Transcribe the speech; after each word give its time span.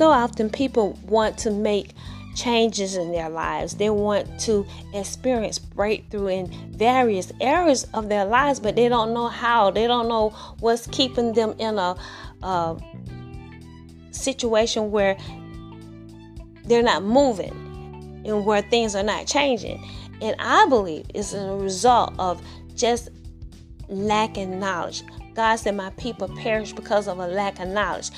So 0.00 0.08
often 0.08 0.48
people 0.48 0.98
want 1.06 1.36
to 1.40 1.50
make 1.50 1.92
changes 2.34 2.96
in 2.96 3.12
their 3.12 3.28
lives. 3.28 3.74
They 3.74 3.90
want 3.90 4.40
to 4.40 4.66
experience 4.94 5.58
breakthrough 5.58 6.28
in 6.28 6.46
various 6.70 7.30
areas 7.38 7.86
of 7.92 8.08
their 8.08 8.24
lives, 8.24 8.60
but 8.60 8.76
they 8.76 8.88
don't 8.88 9.12
know 9.12 9.28
how. 9.28 9.70
They 9.70 9.86
don't 9.86 10.08
know 10.08 10.30
what's 10.60 10.86
keeping 10.86 11.34
them 11.34 11.54
in 11.58 11.78
a, 11.78 11.96
a 12.42 12.80
situation 14.10 14.90
where 14.90 15.18
they're 16.64 16.82
not 16.82 17.02
moving 17.02 18.22
and 18.24 18.46
where 18.46 18.62
things 18.62 18.96
are 18.96 19.02
not 19.02 19.26
changing. 19.26 19.86
And 20.22 20.34
I 20.38 20.66
believe 20.70 21.10
it's 21.14 21.34
a 21.34 21.56
result 21.56 22.14
of 22.18 22.40
just 22.74 23.10
lacking 23.90 24.58
knowledge. 24.58 25.02
God 25.34 25.56
said, 25.56 25.76
My 25.76 25.90
people 25.90 26.28
perish 26.38 26.72
because 26.72 27.06
of 27.06 27.18
a 27.18 27.26
lack 27.26 27.60
of 27.60 27.68
knowledge 27.68 28.10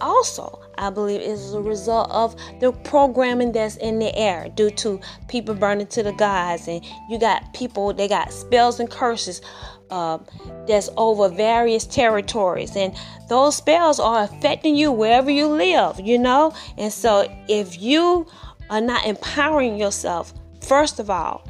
also 0.00 0.60
i 0.78 0.90
believe 0.90 1.20
is 1.20 1.54
a 1.54 1.60
result 1.60 2.10
of 2.10 2.36
the 2.60 2.72
programming 2.84 3.52
that's 3.52 3.76
in 3.76 3.98
the 3.98 4.14
air 4.16 4.48
due 4.54 4.70
to 4.70 5.00
people 5.28 5.54
burning 5.54 5.86
to 5.88 6.02
the 6.02 6.12
gods. 6.12 6.68
And 6.68 6.84
you 7.08 7.18
got 7.18 7.52
people 7.54 7.92
they 7.92 8.08
got 8.08 8.32
spells 8.32 8.80
and 8.80 8.90
curses 8.90 9.40
uh, 9.90 10.18
that's 10.66 10.88
over 10.96 11.28
various 11.28 11.86
territories. 11.86 12.76
And 12.76 12.94
those 13.28 13.56
spells 13.56 14.00
are 14.00 14.24
affecting 14.24 14.76
you 14.76 14.90
wherever 14.92 15.30
you 15.30 15.46
live 15.46 16.00
you 16.00 16.18
know? 16.18 16.54
And 16.76 16.92
so 16.92 17.30
if 17.48 17.80
you 17.80 18.26
are 18.70 18.80
not 18.80 19.06
empowering 19.06 19.78
yourself 19.78 20.32
first 20.60 20.98
of 20.98 21.10
all 21.10 21.46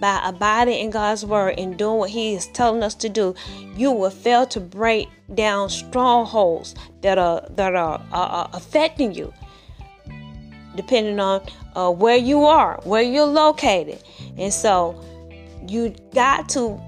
by 0.00 0.20
abiding 0.24 0.78
in 0.78 0.90
God's 0.90 1.24
word 1.24 1.54
and 1.58 1.76
doing 1.76 1.98
what 1.98 2.10
He 2.10 2.34
is 2.34 2.46
telling 2.48 2.82
us 2.82 2.94
to 2.96 3.08
do, 3.08 3.34
you 3.74 3.92
will 3.92 4.10
fail 4.10 4.46
to 4.46 4.60
break 4.60 5.08
down 5.34 5.70
strongholds 5.70 6.74
that 7.02 7.18
are 7.18 7.46
that 7.50 7.74
are, 7.74 8.00
affecting 8.52 9.14
you. 9.14 9.32
Depending 10.74 11.18
on 11.18 11.46
uh, 11.74 11.90
where 11.90 12.16
you 12.16 12.44
are, 12.44 12.80
where 12.84 13.02
you're 13.02 13.24
located, 13.24 14.02
and 14.36 14.52
so 14.52 15.02
you 15.66 15.94
got 16.12 16.50
to 16.50 16.78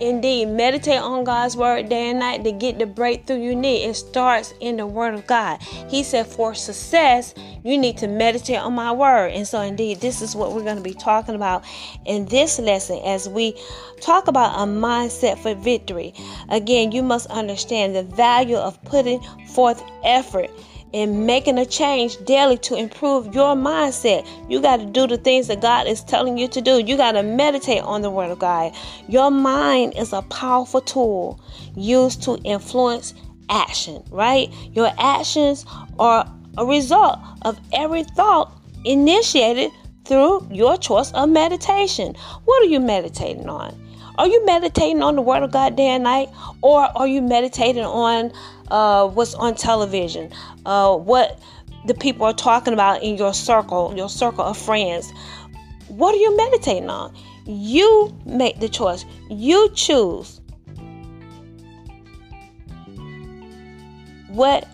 Indeed, 0.00 0.46
meditate 0.46 1.00
on 1.00 1.24
God's 1.24 1.56
word 1.56 1.90
day 1.90 2.08
and 2.10 2.20
night 2.20 2.42
to 2.44 2.52
get 2.52 2.78
the 2.78 2.86
breakthrough 2.86 3.38
you 3.40 3.54
need. 3.54 3.84
It 3.84 3.94
starts 3.94 4.54
in 4.60 4.78
the 4.78 4.86
word 4.86 5.12
of 5.12 5.26
God. 5.26 5.60
He 5.88 6.02
said, 6.02 6.26
for 6.26 6.54
success, 6.54 7.34
you 7.64 7.76
need 7.76 7.98
to 7.98 8.08
meditate 8.08 8.58
on 8.58 8.74
my 8.74 8.92
word. 8.92 9.32
And 9.32 9.46
so, 9.46 9.60
indeed, 9.60 10.00
this 10.00 10.22
is 10.22 10.34
what 10.34 10.52
we're 10.52 10.64
going 10.64 10.78
to 10.78 10.82
be 10.82 10.94
talking 10.94 11.34
about 11.34 11.64
in 12.06 12.24
this 12.26 12.58
lesson 12.58 12.98
as 13.04 13.28
we 13.28 13.54
talk 14.00 14.26
about 14.26 14.54
a 14.54 14.70
mindset 14.70 15.38
for 15.38 15.54
victory. 15.54 16.14
Again, 16.48 16.92
you 16.92 17.02
must 17.02 17.26
understand 17.26 17.94
the 17.94 18.02
value 18.02 18.56
of 18.56 18.82
putting 18.84 19.20
forth 19.48 19.82
effort 20.02 20.50
and 20.92 21.26
making 21.26 21.58
a 21.58 21.66
change 21.66 22.16
daily 22.24 22.58
to 22.58 22.74
improve 22.74 23.34
your 23.34 23.54
mindset. 23.54 24.26
You 24.48 24.60
got 24.60 24.78
to 24.78 24.86
do 24.86 25.06
the 25.06 25.16
things 25.16 25.46
that 25.48 25.60
God 25.60 25.86
is 25.86 26.02
telling 26.02 26.36
you 26.36 26.48
to 26.48 26.60
do. 26.60 26.78
You 26.80 26.96
got 26.96 27.12
to 27.12 27.22
meditate 27.22 27.82
on 27.82 28.02
the 28.02 28.10
Word 28.10 28.30
of 28.30 28.38
God. 28.38 28.72
Your 29.08 29.30
mind 29.30 29.94
is 29.96 30.12
a 30.12 30.22
powerful 30.22 30.80
tool 30.80 31.40
used 31.76 32.22
to 32.24 32.38
influence 32.44 33.14
action, 33.48 34.02
right? 34.10 34.52
Your 34.72 34.90
actions 34.98 35.64
are 35.98 36.30
a 36.58 36.66
result 36.66 37.18
of 37.42 37.58
every 37.72 38.04
thought 38.04 38.52
initiated 38.84 39.70
through 40.04 40.48
your 40.50 40.76
choice 40.76 41.12
of 41.12 41.28
meditation. 41.28 42.16
What 42.44 42.62
are 42.62 42.66
you 42.66 42.80
meditating 42.80 43.48
on? 43.48 43.89
Are 44.18 44.26
you 44.26 44.44
meditating 44.44 45.02
on 45.02 45.16
the 45.16 45.22
Word 45.22 45.42
of 45.42 45.52
God 45.52 45.76
day 45.76 45.88
and 45.88 46.04
night? 46.04 46.28
Or 46.62 46.80
are 46.96 47.06
you 47.06 47.22
meditating 47.22 47.84
on 47.84 48.32
uh, 48.70 49.08
what's 49.08 49.34
on 49.34 49.54
television? 49.54 50.32
Uh, 50.66 50.96
what 50.96 51.38
the 51.86 51.94
people 51.94 52.26
are 52.26 52.34
talking 52.34 52.72
about 52.72 53.02
in 53.02 53.16
your 53.16 53.34
circle, 53.34 53.94
your 53.96 54.08
circle 54.08 54.44
of 54.44 54.58
friends? 54.58 55.12
What 55.88 56.14
are 56.14 56.18
you 56.18 56.36
meditating 56.36 56.90
on? 56.90 57.14
You 57.46 58.16
make 58.26 58.60
the 58.60 58.68
choice. 58.68 59.04
You 59.28 59.70
choose 59.74 60.40
what 64.28 64.68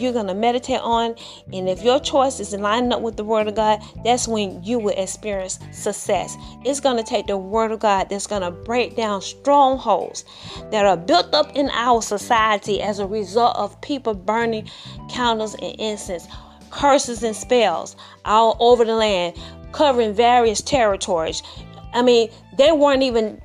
you're 0.00 0.12
going 0.12 0.26
to 0.26 0.34
meditate 0.34 0.80
on. 0.80 1.14
And 1.52 1.68
if 1.68 1.82
your 1.82 2.00
choice 2.00 2.40
is 2.40 2.52
lining 2.54 2.92
up 2.92 3.02
with 3.02 3.16
the 3.16 3.24
Word 3.24 3.48
of 3.48 3.54
God, 3.54 3.82
that's 4.04 4.28
when 4.28 4.62
you 4.62 4.78
will 4.78 4.94
experience 4.96 5.58
success. 5.72 6.36
It's 6.64 6.80
going 6.80 6.96
to 6.96 7.02
take 7.02 7.26
the 7.26 7.36
Word 7.36 7.72
of 7.72 7.80
God 7.80 8.08
that's 8.08 8.26
going 8.26 8.42
to 8.42 8.50
break 8.50 8.96
down 8.96 9.22
strongholds 9.22 10.24
that 10.70 10.86
are 10.86 10.96
built 10.96 11.34
up 11.34 11.54
in 11.54 11.70
our 11.70 12.02
society 12.02 12.80
as 12.82 12.98
a 12.98 13.06
result 13.06 13.56
of 13.56 13.80
people 13.80 14.14
burning 14.14 14.68
candles 15.08 15.54
and 15.54 15.74
incense, 15.78 16.26
curses 16.70 17.22
and 17.22 17.36
spells 17.36 17.96
all 18.24 18.56
over 18.60 18.84
the 18.84 18.94
land, 18.94 19.36
covering 19.72 20.12
various 20.14 20.60
territories. 20.60 21.42
I 21.92 22.02
mean, 22.02 22.28
they 22.56 22.72
weren't 22.72 23.02
even 23.02 23.40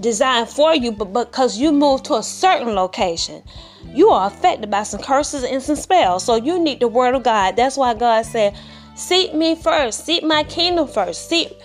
designed 0.00 0.48
for 0.48 0.74
you, 0.74 0.92
but 0.92 1.12
because 1.12 1.58
you 1.58 1.72
moved 1.72 2.04
to 2.06 2.14
a 2.14 2.22
certain 2.22 2.74
location 2.74 3.42
you 3.94 4.10
are 4.10 4.26
affected 4.26 4.70
by 4.70 4.82
some 4.82 5.00
curses 5.00 5.44
and 5.44 5.62
some 5.62 5.76
spells. 5.76 6.24
So 6.24 6.36
you 6.36 6.58
need 6.58 6.80
the 6.80 6.88
word 6.88 7.14
of 7.14 7.22
God. 7.22 7.56
That's 7.56 7.76
why 7.76 7.94
God 7.94 8.26
said, 8.26 8.56
Seek 8.96 9.34
me 9.34 9.54
first, 9.56 10.04
seek 10.04 10.22
my 10.22 10.44
kingdom 10.44 10.86
first, 10.86 11.28
seek 11.28 11.56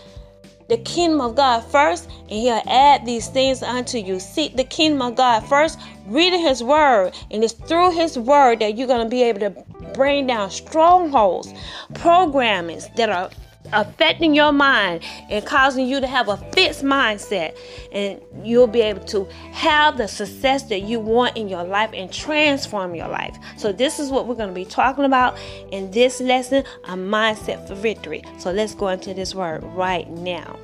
the 0.67 0.78
kingdom 0.78 1.22
of 1.22 1.35
God 1.35 1.62
first, 1.62 2.06
and 2.22 2.31
He'll 2.31 2.62
add 2.67 3.06
these 3.06 3.28
things 3.28 3.62
unto 3.62 3.97
you. 3.97 4.19
Seek 4.19 4.56
the 4.56 4.63
kingdom 4.63 5.01
of 5.01 5.16
God 5.16 5.41
first, 5.41 5.79
reading 6.07 6.40
His 6.40 6.63
word, 6.63 7.13
and 7.31 7.44
it's 7.44 7.53
through 7.53 7.91
His 7.91 8.17
word 8.17 8.59
that 8.59 8.78
you're 8.78 8.88
going 8.88 9.03
to 9.03 9.09
be 9.09 9.23
able 9.23 9.40
to 9.41 9.50
bring 9.94 10.28
down 10.28 10.50
strongholds, 10.50 11.53
programmings 11.94 12.94
that 12.96 13.09
are 13.09 13.29
affecting 13.74 14.34
your 14.34 14.52
mind 14.52 15.03
and 15.30 15.46
causing 15.46 15.88
you 15.88 16.00
to 16.00 16.07
have 16.07 16.30
a 16.30 16.38
fixed 16.52 16.84
mindset. 16.84 17.57
And 17.91 18.22
you'll 18.44 18.68
be 18.68 18.81
able 18.81 19.06
to 19.06 19.25
have 19.52 19.97
the 19.97 20.07
success 20.07 20.63
that 20.63 20.81
you 20.81 21.00
want 21.00 21.38
in 21.38 21.49
your 21.49 21.64
life 21.64 21.91
and 21.93 22.11
transform 22.11 22.96
your 22.96 23.08
life. 23.08 23.38
So 23.58 23.72
this 23.72 23.99
is 23.99 24.09
what 24.09 24.28
we're 24.28 24.35
going 24.35 24.49
to 24.49 24.55
be 24.55 24.66
talking 24.66 25.05
about 25.05 25.38
in 25.72 25.91
this 25.91 26.20
lesson 26.22 26.64
a 26.85 26.96
mindset 26.96 27.67
for 27.67 27.76
victory. 27.76 28.23
So 28.38 28.52
let's 28.52 28.76
go 28.76 28.90
into 28.90 29.14
this 29.14 29.35
word 29.35 29.64
right 29.64 30.09
now 30.09 30.58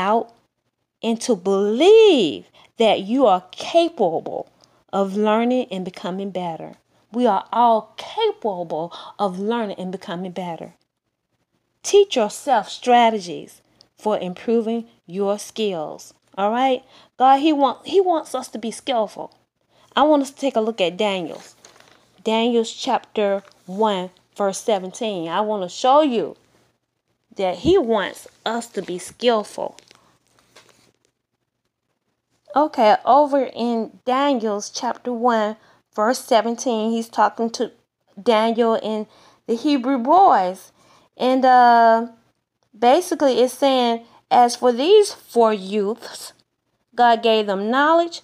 doubt 0.00 0.32
and 1.02 1.20
to 1.20 1.36
believe 1.36 2.46
that 2.78 3.00
you 3.00 3.26
are 3.26 3.44
capable 3.50 4.50
of 4.92 5.14
learning 5.14 5.66
and 5.70 5.84
becoming 5.84 6.30
better. 6.30 6.72
We 7.12 7.26
are 7.26 7.44
all 7.52 7.94
capable 7.98 8.92
of 9.18 9.38
learning 9.38 9.76
and 9.78 9.92
becoming 9.92 10.32
better. 10.32 10.72
Teach 11.82 12.16
yourself 12.16 12.68
strategies 12.70 13.60
for 13.98 14.18
improving 14.18 14.86
your 15.06 15.38
skills. 15.38 16.14
All 16.38 16.50
right? 16.50 16.82
God, 17.18 17.38
he 17.40 17.52
want 17.52 17.86
he 17.86 18.00
wants 18.00 18.34
us 18.34 18.48
to 18.48 18.58
be 18.58 18.70
skillful. 18.70 19.34
I 19.94 20.02
want 20.04 20.22
us 20.22 20.30
to 20.30 20.40
take 20.40 20.56
a 20.56 20.60
look 20.60 20.80
at 20.80 20.96
Daniel's 20.96 21.54
Daniel's 22.24 22.72
chapter 22.72 23.42
1, 23.66 24.10
verse 24.36 24.60
17. 24.60 25.28
I 25.28 25.40
want 25.40 25.62
to 25.62 25.68
show 25.68 26.00
you 26.02 26.36
that 27.36 27.56
he 27.58 27.76
wants 27.78 28.28
us 28.44 28.66
to 28.68 28.82
be 28.82 28.98
skillful. 28.98 29.76
Okay, 32.54 32.96
over 33.04 33.44
in 33.44 34.00
Daniel's 34.04 34.70
chapter 34.70 35.12
1, 35.12 35.56
verse 35.94 36.18
17, 36.24 36.90
he's 36.90 37.08
talking 37.08 37.48
to 37.50 37.70
Daniel 38.20 38.74
and 38.82 39.06
the 39.46 39.54
Hebrew 39.54 39.98
boys. 39.98 40.72
And 41.16 41.44
uh, 41.44 42.08
basically, 42.76 43.40
it's 43.40 43.54
saying, 43.54 44.04
As 44.32 44.56
for 44.56 44.72
these 44.72 45.12
four 45.12 45.52
youths, 45.52 46.32
God 46.96 47.22
gave 47.22 47.46
them 47.46 47.70
knowledge 47.70 48.22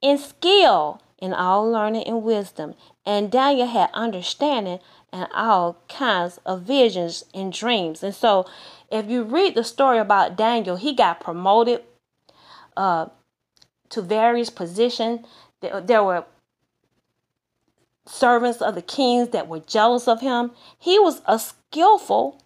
and 0.00 0.20
skill 0.20 1.02
in 1.18 1.32
all 1.34 1.68
learning 1.68 2.04
and 2.04 2.22
wisdom. 2.22 2.74
And 3.04 3.28
Daniel 3.28 3.66
had 3.66 3.90
understanding 3.92 4.78
and 5.12 5.26
all 5.34 5.78
kinds 5.88 6.38
of 6.46 6.62
visions 6.62 7.24
and 7.34 7.52
dreams. 7.52 8.04
And 8.04 8.14
so, 8.14 8.46
if 8.92 9.10
you 9.10 9.24
read 9.24 9.56
the 9.56 9.64
story 9.64 9.98
about 9.98 10.36
Daniel, 10.36 10.76
he 10.76 10.94
got 10.94 11.18
promoted 11.18 11.82
uh, 12.76 13.06
to 13.90 14.02
various 14.02 14.50
positions. 14.50 15.26
There, 15.60 15.80
there 15.80 16.02
were 16.02 16.24
servants 18.06 18.60
of 18.60 18.74
the 18.74 18.82
kings 18.82 19.30
that 19.30 19.48
were 19.48 19.60
jealous 19.60 20.06
of 20.08 20.20
him. 20.20 20.52
He 20.78 20.98
was 20.98 21.22
a 21.26 21.38
skillful 21.38 22.42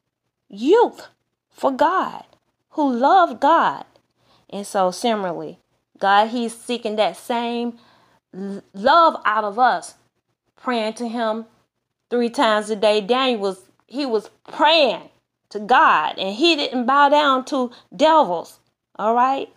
youth 0.49 1.09
for 1.51 1.71
God 1.71 2.25
who 2.71 2.93
loved 2.93 3.41
God. 3.41 3.85
And 4.51 4.67
so, 4.67 4.91
similarly, 4.91 5.59
God, 5.99 6.29
He's 6.29 6.57
seeking 6.57 6.97
that 6.97 7.17
same 7.17 7.79
love 8.33 9.21
out 9.25 9.45
of 9.45 9.59
us, 9.59 9.95
praying 10.57 10.95
to 10.95 11.09
Him 11.09 11.47
three 12.09 12.31
times 12.31 12.71
a 12.71 12.77
day. 12.77 13.01
Daniel 13.01 13.41
was 13.41 13.69
he 13.87 14.05
was 14.05 14.31
praying 14.47 15.09
to 15.49 15.59
God, 15.59 16.19
and 16.19 16.37
he 16.37 16.57
didn't 16.57 16.87
bow 16.87 17.09
down 17.09 17.45
to 17.47 17.71
devils. 17.95 18.61
All 18.97 19.15
right. 19.15 19.49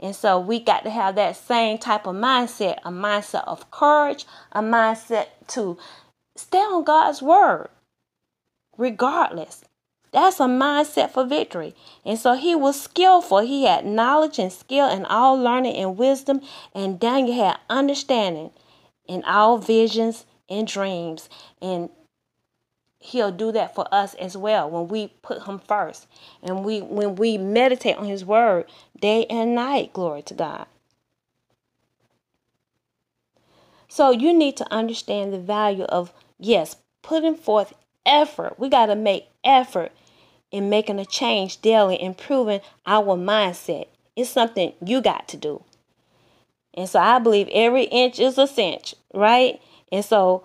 And 0.00 0.14
so 0.14 0.38
we 0.38 0.60
got 0.60 0.84
to 0.84 0.90
have 0.90 1.16
that 1.16 1.36
same 1.36 1.78
type 1.78 2.06
of 2.06 2.14
mindset 2.14 2.78
a 2.84 2.90
mindset 2.90 3.44
of 3.46 3.70
courage, 3.70 4.26
a 4.52 4.60
mindset 4.60 5.26
to 5.48 5.78
stay 6.36 6.58
on 6.58 6.84
God's 6.84 7.20
word, 7.20 7.68
regardless. 8.76 9.64
That's 10.12 10.40
a 10.40 10.44
mindset 10.44 11.10
for 11.10 11.26
victory. 11.26 11.74
And 12.04 12.18
so 12.18 12.34
he 12.34 12.54
was 12.54 12.80
skillful. 12.80 13.40
He 13.40 13.64
had 13.64 13.84
knowledge 13.84 14.38
and 14.38 14.52
skill 14.52 14.86
and 14.86 15.06
all 15.06 15.36
learning 15.36 15.76
and 15.76 15.98
wisdom. 15.98 16.40
And 16.74 16.98
Daniel 16.98 17.36
had 17.36 17.58
understanding 17.68 18.50
in 19.06 19.22
all 19.24 19.58
visions 19.58 20.24
and 20.48 20.66
dreams. 20.66 21.28
And 21.60 21.90
he'll 22.98 23.30
do 23.30 23.52
that 23.52 23.74
for 23.74 23.86
us 23.92 24.14
as 24.14 24.36
well. 24.36 24.68
When 24.68 24.88
we 24.88 25.08
put 25.22 25.44
him 25.44 25.58
first 25.58 26.06
and 26.42 26.64
we 26.64 26.80
when 26.80 27.16
we 27.16 27.38
meditate 27.38 27.96
on 27.96 28.06
his 28.06 28.24
word 28.24 28.66
day 29.00 29.26
and 29.26 29.54
night 29.54 29.92
glory 29.92 30.22
to 30.22 30.34
god. 30.34 30.66
So 33.88 34.10
you 34.10 34.34
need 34.34 34.56
to 34.58 34.72
understand 34.72 35.32
the 35.32 35.38
value 35.38 35.84
of 35.84 36.12
yes 36.38 36.76
putting 37.02 37.36
forth 37.36 37.72
effort. 38.04 38.58
We 38.58 38.68
got 38.68 38.86
to 38.86 38.96
make 38.96 39.28
effort 39.44 39.92
in 40.50 40.68
making 40.68 40.98
a 40.98 41.06
change 41.06 41.60
daily 41.60 42.00
improving 42.02 42.60
our 42.86 43.16
mindset. 43.16 43.88
It's 44.16 44.30
something 44.30 44.72
you 44.84 45.00
got 45.00 45.28
to 45.28 45.36
do. 45.36 45.62
And 46.74 46.88
so 46.88 47.00
i 47.00 47.18
believe 47.18 47.48
every 47.52 47.84
inch 47.84 48.18
is 48.18 48.38
a 48.38 48.46
cinch 48.46 48.94
right? 49.14 49.60
And 49.90 50.04
so 50.04 50.44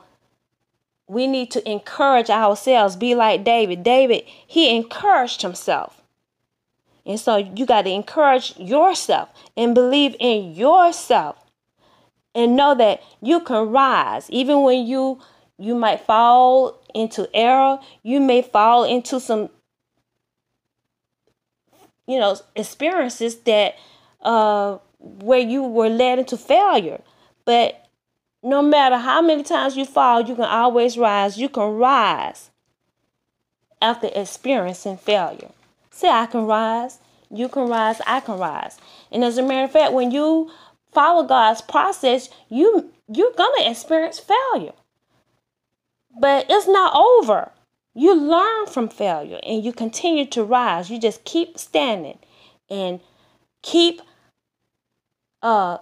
we 1.08 1.28
need 1.28 1.52
to 1.52 1.70
encourage 1.70 2.30
ourselves, 2.30 2.96
be 2.96 3.16
like 3.16 3.44
David. 3.44 3.84
David, 3.84 4.24
he 4.26 4.76
encouraged 4.76 5.42
himself. 5.42 6.02
And 7.06 7.20
so 7.20 7.36
you 7.36 7.66
got 7.66 7.82
to 7.84 7.90
encourage 7.90 8.58
yourself 8.58 9.30
and 9.58 9.76
believe 9.76 10.16
in 10.20 10.56
yourself 10.56 11.38
and 12.34 12.56
know 12.56 12.74
that 12.76 13.02
you 13.22 13.42
can 13.42 13.70
rise 13.70 14.30
even 14.30 14.64
when 14.64 14.86
you 14.86 15.20
you 15.60 15.76
might 15.76 16.02
fall 16.02 16.82
into 16.96 17.30
error, 17.34 17.80
you 18.02 18.20
may 18.20 18.42
fall 18.42 18.84
into 18.84 19.20
some 19.20 19.50
you 22.08 22.20
know 22.20 22.38
experiences 22.56 23.36
that 23.42 23.76
uh 24.22 24.78
where 25.00 25.40
you 25.40 25.64
were 25.64 25.90
led 25.90 26.20
into 26.20 26.38
failure. 26.38 27.02
But 27.46 27.83
no 28.44 28.62
matter 28.62 28.98
how 28.98 29.22
many 29.22 29.42
times 29.42 29.78
you 29.78 29.86
fall, 29.86 30.22
you 30.22 30.36
can 30.36 30.44
always 30.44 30.98
rise. 30.98 31.38
You 31.38 31.48
can 31.48 31.76
rise 31.78 32.52
after 33.82 34.10
experiencing 34.14 34.98
failure. 34.98 35.50
Say, 35.90 36.10
I 36.10 36.26
can 36.26 36.46
rise. 36.46 37.00
You 37.32 37.48
can 37.48 37.70
rise. 37.70 38.02
I 38.06 38.20
can 38.20 38.38
rise. 38.38 38.78
And 39.12 39.24
as 39.24 39.38
a 39.38 39.44
matter 39.44 39.64
of 39.64 39.72
fact, 39.72 39.94
when 39.94 40.12
you 40.12 40.52
follow 40.92 41.26
God's 41.26 41.62
process, 41.62 42.30
you 42.50 42.92
you're 43.08 43.34
gonna 43.38 43.70
experience 43.70 44.20
failure. 44.20 44.74
But 46.20 46.46
it's 46.50 46.68
not 46.68 46.96
over. 46.96 47.52
You 47.96 48.14
learn 48.16 48.68
from 48.68 48.90
failure 48.90 49.40
and 49.44 49.64
you 49.64 49.72
continue 49.72 50.26
to 50.28 50.44
rise. 50.44 50.90
You 50.90 51.00
just 51.00 51.24
keep 51.24 51.58
standing 51.58 52.20
and 52.70 53.00
keep 53.62 54.02
uh 55.42 55.78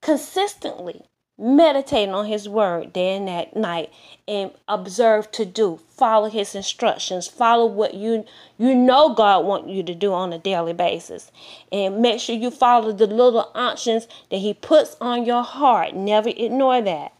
consistently 0.00 1.02
meditating 1.42 2.14
on 2.14 2.26
his 2.26 2.48
word 2.48 2.92
day 2.92 3.16
and 3.16 3.26
that 3.26 3.56
night 3.56 3.92
and 4.28 4.52
observe 4.68 5.30
to 5.32 5.44
do. 5.44 5.80
Follow 5.90 6.30
his 6.30 6.54
instructions. 6.54 7.26
Follow 7.26 7.66
what 7.66 7.94
you 7.94 8.24
you 8.58 8.74
know 8.74 9.12
god 9.12 9.44
want 9.44 9.68
you 9.68 9.82
to 9.82 9.94
do 9.94 10.12
on 10.12 10.32
a 10.32 10.38
daily 10.38 10.72
basis. 10.72 11.32
And 11.72 12.00
make 12.00 12.20
sure 12.20 12.36
you 12.36 12.50
follow 12.50 12.92
the 12.92 13.06
little 13.06 13.50
options 13.54 14.06
that 14.30 14.38
he 14.38 14.54
puts 14.54 14.96
on 15.00 15.26
your 15.26 15.42
heart. 15.42 15.94
Never 15.94 16.28
ignore 16.28 16.80
that. 16.82 17.12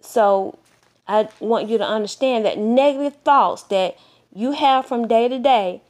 So 0.00 0.58
i 1.06 1.28
want 1.40 1.68
you 1.68 1.78
to 1.78 1.84
understand 1.84 2.44
that 2.44 2.58
negative 2.58 3.16
thoughts 3.24 3.62
that 3.64 3.96
you 4.34 4.52
have 4.52 4.86
from 4.86 5.08
day 5.08 5.28
to 5.28 5.38
day 5.38 5.82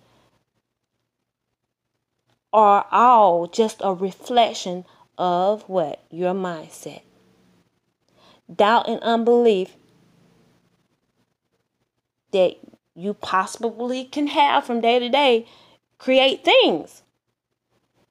are 2.53 2.87
all 2.91 3.47
just 3.47 3.81
a 3.81 3.95
reflection 3.95 4.85
of 5.19 5.63
what? 5.69 6.03
Your 6.11 6.35
mindset. 6.35 7.03
Doubt 8.55 8.89
and 8.89 9.01
unbelief 9.03 9.77
that 12.33 12.57
you 12.95 13.15
possibly 13.15 14.05
can 14.05 14.29
have 14.29 14.65
from 14.65 14.81
day 14.81 14.99
to 14.99 15.09
day 15.09 15.47
create 15.99 16.45
things. 16.45 17.03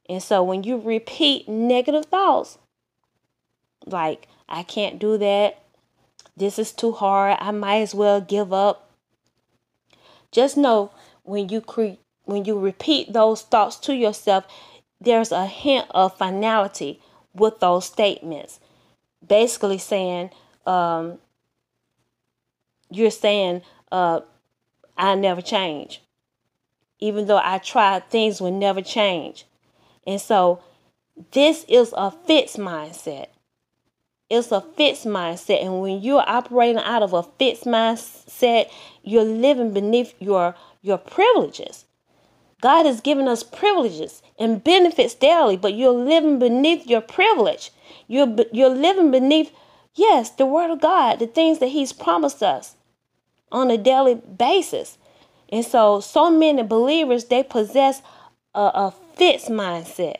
And 0.07 0.23
so 0.23 0.43
when 0.43 0.63
you 0.63 0.79
repeat 0.79 1.47
negative 1.47 2.05
thoughts, 2.05 2.57
like, 3.85 4.27
I 4.47 4.63
can't 4.63 4.99
do 4.99 5.17
that, 5.17 5.61
this 6.35 6.57
is 6.57 6.71
too 6.71 6.93
hard, 6.93 7.37
I 7.39 7.51
might 7.51 7.81
as 7.81 7.93
well 7.93 8.21
give 8.21 8.53
up. 8.53 8.89
Just 10.31 10.57
know 10.57 10.91
when 11.23 11.49
you 11.49 11.61
create 11.61 11.99
when 12.29 12.45
you 12.45 12.59
repeat 12.59 13.11
those 13.11 13.41
thoughts 13.41 13.77
to 13.77 13.95
yourself, 13.95 14.45
there's 15.01 15.31
a 15.31 15.47
hint 15.47 15.87
of 15.91 16.17
finality 16.17 17.01
with 17.33 17.59
those 17.59 17.85
statements. 17.85 18.59
Basically, 19.25 19.77
saying, 19.77 20.29
um, 20.65 21.17
you're 22.89 23.11
saying, 23.11 23.61
uh, 23.91 24.21
I 24.97 25.15
never 25.15 25.41
change. 25.41 26.01
Even 26.99 27.27
though 27.27 27.41
I 27.43 27.57
tried, 27.57 28.09
things 28.09 28.41
will 28.41 28.51
never 28.51 28.81
change. 28.81 29.45
And 30.05 30.21
so, 30.21 30.61
this 31.31 31.65
is 31.67 31.93
a 31.97 32.11
fixed 32.11 32.57
mindset. 32.57 33.27
It's 34.29 34.51
a 34.51 34.61
fixed 34.61 35.05
mindset. 35.05 35.63
And 35.63 35.81
when 35.81 36.01
you're 36.01 36.23
operating 36.27 36.81
out 36.81 37.01
of 37.01 37.13
a 37.13 37.23
fixed 37.23 37.63
mindset, 37.63 38.69
you're 39.03 39.23
living 39.23 39.73
beneath 39.73 40.13
your, 40.19 40.55
your 40.81 40.97
privileges. 40.97 41.85
God 42.61 42.85
has 42.85 43.01
given 43.01 43.27
us 43.27 43.43
privileges 43.43 44.21
and 44.37 44.63
benefits 44.63 45.15
daily, 45.15 45.55
but 45.55 45.75
you're 45.75 45.91
living 45.91 46.39
beneath 46.39 46.85
your 46.87 47.01
privilege. 47.01 47.71
You're, 48.07 48.35
you're 48.51 48.69
living 48.69 49.11
beneath, 49.11 49.51
yes, 49.95 50.29
the 50.31 50.45
Word 50.45 50.71
of 50.71 50.81
God, 50.81 51.19
the 51.19 51.27
things 51.27 51.59
that 51.59 51.67
He's 51.67 51.93
promised 51.93 52.43
us 52.43 52.75
on 53.51 53.71
a 53.71 53.77
daily 53.77 54.15
basis. 54.15 54.97
And 55.49 55.65
so, 55.65 55.99
so 55.99 56.29
many 56.29 56.63
believers, 56.63 57.25
they 57.25 57.43
possess 57.43 58.01
a, 58.53 58.59
a 58.59 58.93
fixed 59.15 59.49
mindset, 59.49 60.17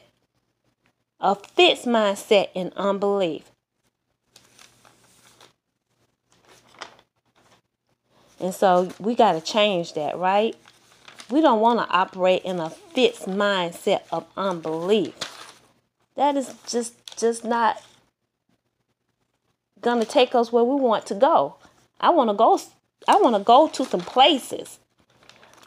a 1.20 1.36
fixed 1.36 1.86
mindset 1.86 2.50
in 2.54 2.72
unbelief. 2.76 3.52
And 8.40 8.56
so 8.56 8.90
we 9.00 9.16
got 9.16 9.34
to 9.34 9.42
change 9.42 9.94
that, 9.94 10.18
right? 10.18 10.56
We 11.30 11.42
don't 11.42 11.60
want 11.60 11.80
to 11.80 11.96
operate 11.96 12.44
in 12.44 12.60
a 12.60 12.70
fixed 12.70 13.28
mindset 13.28 14.02
of 14.12 14.26
unbelief. 14.36 15.16
That 16.16 16.36
is 16.36 16.54
just 16.68 16.96
just 17.18 17.44
not 17.44 17.82
gonna 19.82 20.06
take 20.06 20.34
us 20.36 20.52
where 20.52 20.64
we 20.64 20.76
want 20.76 21.06
to 21.08 21.16
go. 21.16 21.56
I 22.00 22.10
want 22.10 22.30
to 22.30 22.34
go. 22.34 22.60
I 23.08 23.18
want 23.18 23.36
to 23.36 23.44
go 23.44 23.68
to 23.68 23.86
some 23.86 24.02
places. 24.02 24.80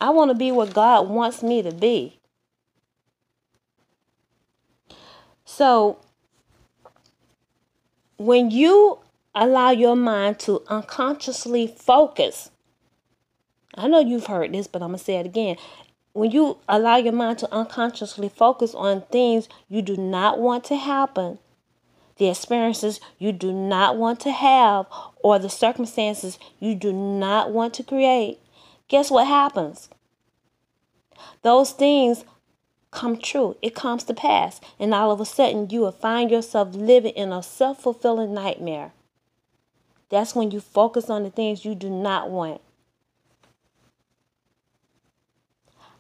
I 0.01 0.11
want 0.11 0.31
to 0.31 0.35
be 0.35 0.51
where 0.51 0.67
God 0.67 1.09
wants 1.09 1.43
me 1.43 1.63
to 1.63 1.73
be. 1.73 2.19
So, 5.45 5.99
when 8.17 8.51
you 8.51 8.99
allow 9.35 9.71
your 9.71 9.97
mind 9.97 10.39
to 10.41 10.63
unconsciously 10.69 11.67
focus, 11.67 12.51
I 13.75 13.89
know 13.89 14.01
you've 14.01 14.27
heard 14.27 14.53
this, 14.53 14.67
but 14.67 14.83
I'm 14.83 14.89
going 14.89 14.99
to 14.99 15.05
say 15.05 15.17
it 15.17 15.27
again. 15.27 15.57
When 16.13 16.31
you 16.31 16.59
allow 16.69 16.97
your 16.97 17.13
mind 17.13 17.39
to 17.39 17.55
unconsciously 17.55 18.29
focus 18.29 18.75
on 18.75 19.03
things 19.03 19.49
you 19.69 19.81
do 19.81 19.97
not 19.97 20.39
want 20.39 20.65
to 20.65 20.77
happen, 20.77 21.39
the 22.19 22.29
experiences 22.29 23.01
you 23.19 23.33
do 23.33 23.53
not 23.53 23.97
want 23.97 24.21
to 24.21 24.31
have, 24.31 24.87
or 25.23 25.39
the 25.39 25.49
circumstances 25.49 26.39
you 26.61 26.75
do 26.75 26.93
not 26.93 27.51
want 27.51 27.73
to 27.75 27.83
create, 27.83 28.39
guess 28.89 29.11
what 29.11 29.27
happens? 29.27 29.89
Those 31.41 31.73
things 31.73 32.25
come 32.91 33.17
true. 33.17 33.57
It 33.63 33.75
comes 33.75 34.05
to 34.05 34.15
pass. 34.15 34.61
And 34.79 34.93
all 34.93 35.11
of 35.11 35.21
a 35.21 35.25
sudden, 35.25 35.71
you 35.71 35.81
will 35.81 35.93
find 35.93 36.31
yourself 36.31 36.75
living 36.75 37.13
in 37.13 37.33
a 37.33 37.43
self 37.43 37.83
fulfilling 37.83 38.35
nightmare. 38.35 38.93
That's 40.11 40.35
when 40.35 40.51
you 40.51 40.61
focus 40.61 41.09
on 41.09 41.23
the 41.23 41.31
things 41.31 41.65
you 41.65 41.75
do 41.75 41.89
not 41.89 42.31
want. 42.31 42.61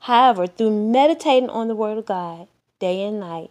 However, 0.02 0.49
through 0.49 0.73
meditating 0.90 1.49
on 1.49 1.68
the 1.68 1.76
Word 1.76 1.97
of 1.97 2.06
God 2.06 2.49
day 2.80 3.04
and 3.04 3.21
night, 3.21 3.50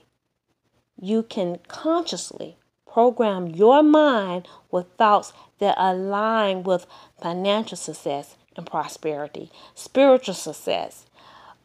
you 0.99 1.23
can 1.23 1.59
consciously 1.69 2.57
program 2.85 3.47
your 3.47 3.81
mind 3.81 4.49
with 4.69 4.87
thoughts 4.97 5.31
that 5.59 5.75
align 5.77 6.63
with 6.63 6.87
financial 7.21 7.77
success 7.77 8.35
and 8.57 8.65
prosperity, 8.65 9.49
spiritual 9.75 10.33
success, 10.33 11.05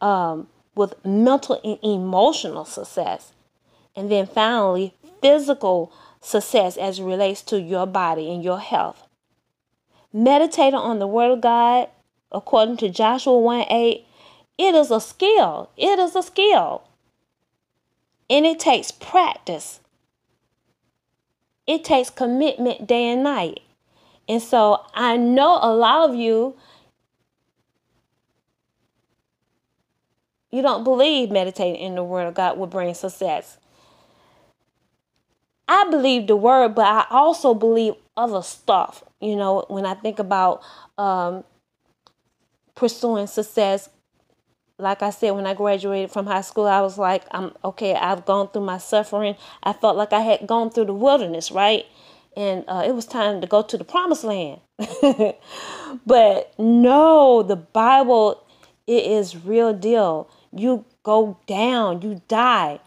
um, 0.01 0.47
with 0.77 0.95
mental 1.05 1.61
and 1.65 1.81
emotional 1.83 2.65
success. 2.65 3.33
And 3.97 4.09
then 4.09 4.29
finally, 4.29 4.95
physical 5.21 5.93
success 6.21 6.77
as 6.77 7.01
it 7.01 7.05
relates 7.05 7.43
to 7.43 7.61
your 7.61 7.87
body 7.87 8.33
and 8.33 8.45
your 8.45 8.61
health. 8.61 9.03
Meditating 10.13 10.79
on 10.79 11.01
the 11.01 11.09
Word 11.09 11.33
of 11.33 11.41
God, 11.41 11.89
according 12.31 12.77
to 12.77 12.89
Joshua 12.89 13.37
1 13.37 13.65
8, 13.69 14.07
it 14.59 14.75
is 14.75 14.91
a 14.91 15.01
skill. 15.01 15.71
It 15.77 15.99
is 15.99 16.17
a 16.17 16.23
skill. 16.23 16.83
And 18.29 18.47
it 18.47 18.59
takes 18.59 18.91
practice. 18.91 19.81
It 21.67 21.85
takes 21.85 22.11
commitment 22.11 22.87
day 22.87 23.07
and 23.11 23.23
night. 23.23 23.61
And 24.29 24.43
so 24.43 24.85
I 24.95 25.17
know 25.17 25.59
a 25.63 25.75
lot 25.75 26.11
of 26.11 26.17
you 26.17 26.57
you 30.51 30.63
don't 30.63 30.85
believe 30.85 31.31
meditating 31.31 31.81
in 31.81 31.97
the 31.97 32.05
Word 32.05 32.27
of 32.27 32.35
God 32.35 32.57
will 32.57 32.67
bring 32.67 32.95
success. 32.95 33.59
I 35.69 35.89
believe 35.91 36.29
the 36.29 36.37
Word, 36.37 36.75
but 36.75 36.87
I 36.87 37.07
also 37.11 37.53
believe 37.53 37.95
other 38.17 38.43
stuff. 38.43 39.05
You 39.21 39.37
know, 39.37 39.65
when 39.69 39.85
I 39.85 39.95
think 39.95 40.19
about 40.19 40.63
um, 40.97 41.45
pursuing 42.75 43.27
success, 43.27 43.91
like 44.79 45.03
I 45.03 45.11
said, 45.11 45.31
when 45.33 45.47
I 45.47 45.55
graduated 45.55 46.11
from 46.11 46.27
high 46.27 46.43
school, 46.43 46.67
I 46.67 46.81
was 46.81 46.99
like, 46.99 47.25
I'm 47.31 47.53
okay, 47.65 47.95
I've 47.95 48.25
gone 48.25 48.49
through 48.49 48.65
my 48.65 48.79
suffering. 48.79 49.37
I 49.63 49.73
felt 49.73 49.97
like 49.97 50.13
I 50.13 50.21
had 50.21 50.47
gone 50.47 50.71
through 50.71 50.87
the 50.87 50.95
wilderness, 50.95 51.51
right? 51.51 51.87
And 52.37 52.65
uh, 52.69 52.85
it 52.87 52.95
was 52.95 53.07
time 53.07 53.41
to 53.41 53.47
go 53.47 53.63
to 53.63 53.79
the 53.79 53.85
promised 53.85 54.25
land. 54.25 54.61
but 56.07 56.53
no, 56.59 57.43
the 57.43 57.57
Bible, 57.57 58.45
it 58.87 59.07
is 59.07 59.45
real 59.45 59.73
deal 59.73 60.29
you 60.53 60.85
go 61.03 61.39
down, 61.47 62.03
you 62.03 62.23
die. 62.29 62.81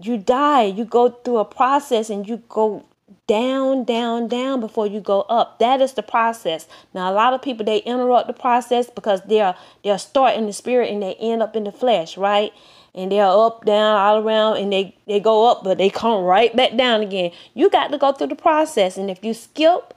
You 0.00 0.18
die. 0.18 0.64
You 0.64 0.84
go 0.84 1.10
through 1.10 1.38
a 1.38 1.44
process 1.44 2.10
and 2.10 2.28
you 2.28 2.42
go 2.48 2.84
down, 3.26 3.84
down, 3.84 4.28
down 4.28 4.60
before 4.60 4.86
you 4.86 5.00
go 5.00 5.22
up. 5.22 5.58
That 5.58 5.80
is 5.80 5.92
the 5.94 6.02
process. 6.02 6.68
Now 6.94 7.10
a 7.10 7.14
lot 7.14 7.32
of 7.34 7.42
people 7.42 7.64
they 7.64 7.78
interrupt 7.78 8.26
the 8.26 8.32
process 8.32 8.90
because 8.90 9.22
they're 9.22 9.54
they're 9.84 9.98
starting 9.98 10.46
the 10.46 10.52
spirit 10.52 10.90
and 10.90 11.02
they 11.02 11.14
end 11.14 11.42
up 11.42 11.56
in 11.56 11.64
the 11.64 11.72
flesh, 11.72 12.16
right? 12.16 12.52
And 12.94 13.10
they're 13.10 13.24
up, 13.24 13.64
down, 13.64 13.96
all 13.96 14.18
around, 14.18 14.58
and 14.58 14.70
they, 14.70 14.94
they 15.06 15.18
go 15.18 15.50
up, 15.50 15.64
but 15.64 15.78
they 15.78 15.88
come 15.88 16.24
right 16.24 16.54
back 16.54 16.76
down 16.76 17.00
again. 17.00 17.30
You 17.54 17.70
got 17.70 17.88
to 17.88 17.96
go 17.96 18.12
through 18.12 18.26
the 18.26 18.34
process. 18.36 18.98
And 18.98 19.10
if 19.10 19.24
you 19.24 19.32
skip, 19.32 19.94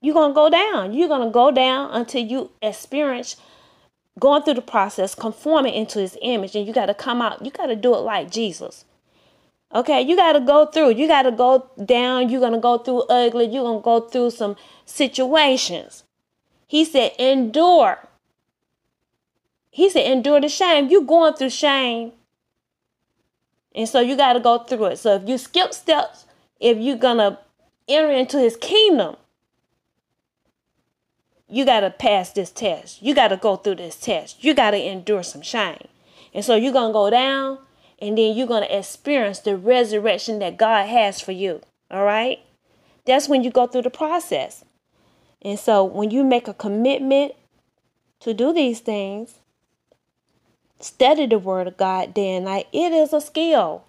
you're 0.00 0.14
gonna 0.14 0.34
go 0.34 0.50
down. 0.50 0.94
You're 0.94 1.08
gonna 1.08 1.30
go 1.30 1.52
down 1.52 1.92
until 1.92 2.24
you 2.24 2.50
experience 2.60 3.36
going 4.18 4.42
through 4.42 4.54
the 4.54 4.62
process, 4.62 5.14
conforming 5.14 5.74
into 5.74 5.98
his 5.98 6.18
image, 6.22 6.54
and 6.54 6.66
you 6.66 6.72
got 6.72 6.86
to 6.86 6.94
come 6.94 7.22
out, 7.22 7.44
you 7.44 7.50
got 7.50 7.66
to 7.66 7.76
do 7.76 7.94
it 7.94 7.98
like 7.98 8.30
Jesus. 8.30 8.84
Okay, 9.74 10.02
you 10.02 10.16
got 10.16 10.34
to 10.34 10.40
go 10.40 10.66
through. 10.66 10.90
You 10.90 11.06
got 11.06 11.22
to 11.22 11.32
go 11.32 11.70
down. 11.84 12.28
You're 12.28 12.40
going 12.40 12.52
to 12.52 12.58
go 12.58 12.78
through 12.78 13.02
ugly. 13.04 13.46
You're 13.46 13.64
going 13.64 13.80
to 13.80 13.84
go 13.84 14.00
through 14.00 14.30
some 14.30 14.56
situations. 14.84 16.04
He 16.66 16.84
said, 16.84 17.12
endure. 17.18 18.08
He 19.70 19.88
said, 19.88 20.10
endure 20.10 20.40
the 20.40 20.50
shame. 20.50 20.88
You're 20.88 21.02
going 21.02 21.34
through 21.34 21.50
shame. 21.50 22.12
And 23.74 23.88
so 23.88 24.00
you 24.00 24.16
got 24.16 24.34
to 24.34 24.40
go 24.40 24.58
through 24.58 24.84
it. 24.86 24.98
So 24.98 25.14
if 25.14 25.26
you 25.26 25.38
skip 25.38 25.72
steps, 25.72 26.26
if 26.60 26.76
you're 26.76 26.96
going 26.96 27.18
to 27.18 27.38
enter 27.88 28.12
into 28.12 28.38
his 28.38 28.56
kingdom, 28.56 29.16
you 31.48 31.64
got 31.64 31.80
to 31.80 31.90
pass 31.90 32.30
this 32.32 32.50
test. 32.50 33.02
You 33.02 33.14
got 33.14 33.28
to 33.28 33.38
go 33.38 33.56
through 33.56 33.76
this 33.76 33.96
test. 33.96 34.44
You 34.44 34.52
got 34.52 34.72
to 34.72 34.78
endure 34.78 35.22
some 35.22 35.42
shame. 35.42 35.88
And 36.34 36.44
so 36.44 36.56
you're 36.56 36.72
going 36.72 36.90
to 36.90 36.94
go 36.94 37.08
down 37.10 37.58
and 38.02 38.18
then 38.18 38.36
you're 38.36 38.48
going 38.48 38.64
to 38.64 38.78
experience 38.78 39.38
the 39.38 39.56
resurrection 39.56 40.40
that 40.40 40.56
God 40.56 40.88
has 40.88 41.20
for 41.20 41.30
you. 41.30 41.60
All 41.88 42.04
right? 42.04 42.40
That's 43.06 43.28
when 43.28 43.44
you 43.44 43.50
go 43.52 43.68
through 43.68 43.82
the 43.82 43.90
process. 43.90 44.64
And 45.40 45.56
so 45.56 45.84
when 45.84 46.10
you 46.10 46.24
make 46.24 46.48
a 46.48 46.54
commitment 46.54 47.32
to 48.20 48.34
do 48.34 48.52
these 48.52 48.80
things, 48.80 49.38
study 50.80 51.26
the 51.26 51.38
word 51.38 51.68
of 51.68 51.76
God 51.76 52.12
day 52.12 52.34
and 52.34 52.44
night, 52.44 52.66
it 52.72 52.92
is 52.92 53.12
a 53.12 53.20
skill. 53.20 53.84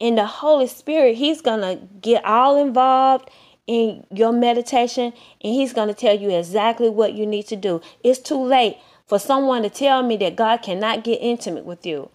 And 0.00 0.16
the 0.16 0.26
Holy 0.26 0.68
Spirit, 0.68 1.16
He's 1.16 1.42
going 1.42 1.60
to 1.60 1.86
get 2.00 2.24
all 2.24 2.56
involved 2.56 3.28
in 3.66 4.06
your 4.10 4.32
meditation 4.32 5.12
and 5.42 5.52
he's 5.52 5.74
going 5.74 5.88
to 5.88 5.94
tell 5.94 6.18
you 6.18 6.30
exactly 6.30 6.88
what 6.88 7.12
you 7.12 7.26
need 7.26 7.46
to 7.48 7.56
do. 7.56 7.82
It's 8.02 8.18
too 8.18 8.42
late 8.42 8.78
for 9.06 9.18
someone 9.18 9.60
to 9.62 9.68
tell 9.68 10.02
me 10.02 10.16
that 10.16 10.36
God 10.36 10.62
cannot 10.62 11.04
get 11.04 11.16
intimate 11.16 11.66
with 11.66 11.84
you 11.84 12.08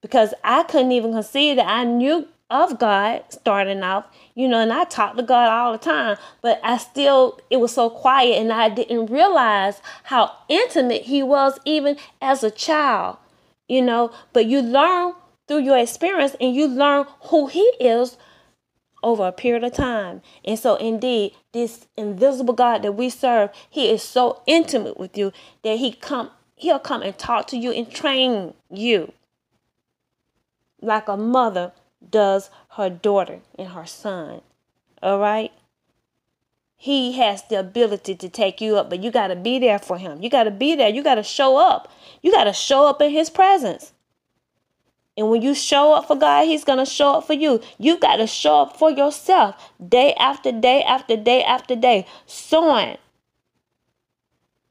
because 0.00 0.34
I 0.42 0.62
couldn't 0.64 0.92
even 0.92 1.12
conceive 1.12 1.56
that 1.56 1.68
I 1.68 1.84
knew 1.84 2.28
of 2.50 2.78
God 2.78 3.22
starting 3.28 3.82
off, 3.82 4.06
you 4.34 4.48
know, 4.48 4.58
and 4.58 4.72
I 4.72 4.84
talked 4.84 5.16
to 5.16 5.22
God 5.22 5.48
all 5.48 5.72
the 5.72 5.78
time, 5.78 6.16
but 6.42 6.60
I 6.64 6.78
still, 6.78 7.38
it 7.48 7.58
was 7.58 7.72
so 7.72 7.88
quiet 7.88 8.40
and 8.40 8.52
I 8.52 8.68
didn't 8.68 9.06
realize 9.06 9.80
how 10.04 10.32
intimate 10.48 11.02
He 11.02 11.22
was 11.22 11.58
even 11.64 11.96
as 12.20 12.42
a 12.42 12.50
child, 12.50 13.18
you 13.68 13.80
know. 13.80 14.10
But 14.32 14.46
you 14.46 14.60
learn 14.62 15.14
through 15.46 15.60
your 15.60 15.78
experience 15.78 16.34
and 16.40 16.54
you 16.54 16.66
learn 16.66 17.06
who 17.24 17.46
He 17.46 17.72
is 17.78 18.16
over 19.02 19.26
a 19.26 19.32
period 19.32 19.64
of 19.64 19.72
time. 19.72 20.20
And 20.44 20.58
so, 20.58 20.76
indeed, 20.76 21.32
this 21.52 21.86
invisible 21.96 22.54
God 22.54 22.82
that 22.82 22.92
we 22.92 23.10
serve, 23.10 23.50
He 23.68 23.90
is 23.90 24.02
so 24.02 24.42
intimate 24.46 24.98
with 24.98 25.16
you 25.16 25.32
that 25.62 25.78
He 25.78 25.92
come, 25.92 26.30
He'll 26.56 26.78
come 26.80 27.02
and 27.02 27.16
talk 27.16 27.46
to 27.48 27.56
you 27.56 27.70
and 27.72 27.90
train 27.90 28.54
you, 28.70 29.12
like 30.80 31.08
a 31.08 31.16
mother 31.16 31.72
does 32.08 32.50
her 32.70 32.90
daughter 32.90 33.40
and 33.58 33.68
her 33.68 33.86
son. 33.86 34.40
All 35.02 35.18
right. 35.18 35.52
He 36.76 37.12
has 37.18 37.42
the 37.42 37.58
ability 37.60 38.14
to 38.14 38.28
take 38.28 38.60
you 38.60 38.76
up, 38.76 38.88
but 38.88 39.02
you 39.02 39.10
got 39.10 39.28
to 39.28 39.36
be 39.36 39.58
there 39.58 39.78
for 39.78 39.98
him. 39.98 40.22
You 40.22 40.30
got 40.30 40.44
to 40.44 40.50
be 40.50 40.74
there. 40.74 40.88
You 40.88 41.02
got 41.02 41.16
to 41.16 41.22
show 41.22 41.58
up. 41.58 41.92
You 42.22 42.32
got 42.32 42.44
to 42.44 42.54
show 42.54 42.86
up 42.86 43.02
in 43.02 43.10
his 43.10 43.28
presence. 43.28 43.92
And 45.20 45.28
when 45.28 45.42
you 45.42 45.54
show 45.54 45.92
up 45.92 46.06
for 46.06 46.16
God, 46.16 46.46
He's 46.46 46.64
going 46.64 46.78
to 46.78 46.86
show 46.86 47.16
up 47.16 47.26
for 47.26 47.34
you. 47.34 47.60
You 47.78 47.98
got 47.98 48.16
to 48.16 48.26
show 48.26 48.62
up 48.62 48.78
for 48.78 48.90
yourself 48.90 49.72
day 49.86 50.14
after 50.14 50.50
day 50.50 50.82
after 50.82 51.14
day 51.14 51.42
after 51.42 51.76
day, 51.76 52.06
sowing 52.24 52.96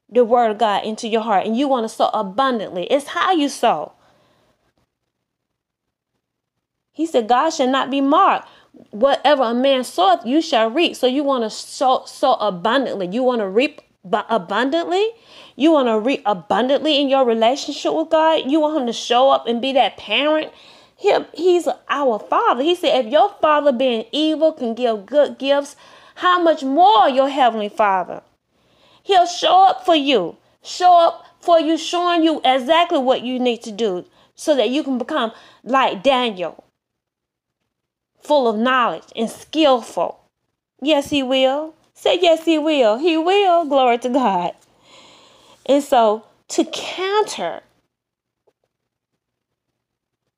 the 0.08 0.24
word 0.24 0.50
of 0.50 0.58
God 0.58 0.84
into 0.84 1.06
your 1.06 1.20
heart. 1.20 1.46
And 1.46 1.56
you 1.56 1.68
want 1.68 1.84
to 1.84 1.88
sow 1.88 2.10
abundantly. 2.12 2.84
It's 2.90 3.06
how 3.08 3.30
you 3.30 3.48
sow. 3.48 3.92
He 7.00 7.06
said, 7.06 7.28
God 7.28 7.48
shall 7.48 7.66
not 7.66 7.90
be 7.90 8.02
marked. 8.02 8.46
Whatever 8.90 9.44
a 9.44 9.54
man 9.54 9.84
soweth, 9.84 10.26
you 10.26 10.42
shall 10.42 10.68
reap. 10.70 10.94
So 10.94 11.06
you 11.06 11.24
want 11.24 11.44
to 11.44 11.48
sow, 11.48 12.04
sow 12.04 12.34
abundantly. 12.34 13.06
You 13.06 13.22
want 13.22 13.40
to 13.40 13.48
reap 13.48 13.80
abundantly. 14.04 15.08
You 15.56 15.72
want 15.72 15.88
to 15.88 15.98
reap 15.98 16.20
abundantly 16.26 17.00
in 17.00 17.08
your 17.08 17.24
relationship 17.24 17.94
with 17.94 18.10
God. 18.10 18.50
You 18.50 18.60
want 18.60 18.82
Him 18.82 18.86
to 18.86 18.92
show 18.92 19.30
up 19.30 19.46
and 19.46 19.62
be 19.62 19.72
that 19.72 19.96
parent. 19.96 20.52
He, 20.94 21.16
he's 21.32 21.66
our 21.88 22.18
Father. 22.18 22.62
He 22.62 22.74
said, 22.74 23.06
if 23.06 23.10
your 23.10 23.34
Father 23.40 23.72
being 23.72 24.04
evil 24.12 24.52
can 24.52 24.74
give 24.74 25.06
good 25.06 25.38
gifts, 25.38 25.76
how 26.16 26.42
much 26.42 26.62
more 26.62 27.08
your 27.08 27.30
Heavenly 27.30 27.70
Father? 27.70 28.20
He'll 29.02 29.24
show 29.24 29.64
up 29.64 29.86
for 29.86 29.94
you. 29.94 30.36
Show 30.62 30.98
up 31.00 31.24
for 31.40 31.58
you, 31.58 31.78
showing 31.78 32.24
you 32.24 32.42
exactly 32.44 32.98
what 32.98 33.22
you 33.22 33.38
need 33.38 33.62
to 33.62 33.72
do 33.72 34.04
so 34.34 34.54
that 34.54 34.68
you 34.68 34.82
can 34.82 34.98
become 34.98 35.32
like 35.64 36.02
Daniel, 36.02 36.64
full 38.22 38.48
of 38.48 38.56
knowledge 38.56 39.04
and 39.16 39.30
skillful. 39.30 40.20
Yes, 40.82 41.10
He 41.10 41.22
will. 41.22 41.74
Say, 41.94 42.18
yes, 42.20 42.44
He 42.44 42.58
will. 42.58 42.98
He 42.98 43.16
will. 43.16 43.64
Glory 43.64 43.98
to 43.98 44.08
God. 44.08 44.52
And 45.66 45.82
so, 45.82 46.24
to 46.48 46.64
counter 46.64 47.62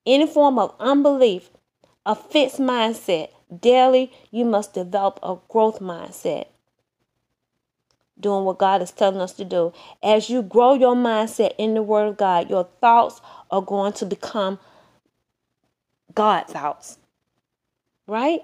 any 0.05 0.27
form 0.27 0.59
of 0.59 0.75
unbelief, 0.81 1.51
a 2.05 2.15
fixed 2.15 2.59
mindset, 2.59 3.31
daily 3.61 4.13
you 4.31 4.45
must 4.45 4.75
develop 4.75 5.19
a 5.23 5.37
growth 5.49 5.81
mindset. 5.81 6.47
Doing 8.19 8.45
what 8.45 8.59
God 8.59 8.83
is 8.83 8.91
telling 8.91 9.21
us 9.21 9.33
to 9.35 9.45
do. 9.45 9.73
As 10.03 10.29
you 10.29 10.43
grow 10.43 10.75
your 10.75 10.95
mindset 10.95 11.55
in 11.59 11.75
the 11.75 11.83
Word 11.83 12.09
of 12.09 12.17
God, 12.17 12.51
your 12.51 12.69
thoughts 12.81 13.21
are 13.51 13.63
going 13.63 13.93
to 13.95 14.07
become 14.07 14.59
God 16.15 16.47
thoughts. 16.47 16.99
Right? 18.13 18.43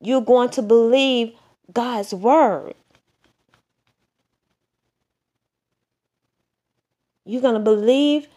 You're 0.00 0.22
going 0.22 0.48
to 0.50 0.62
believe 0.62 1.34
God's 1.70 2.14
Word. 2.14 2.72
You're 7.26 7.42
going 7.42 7.52
to 7.52 7.60
believe 7.60 8.28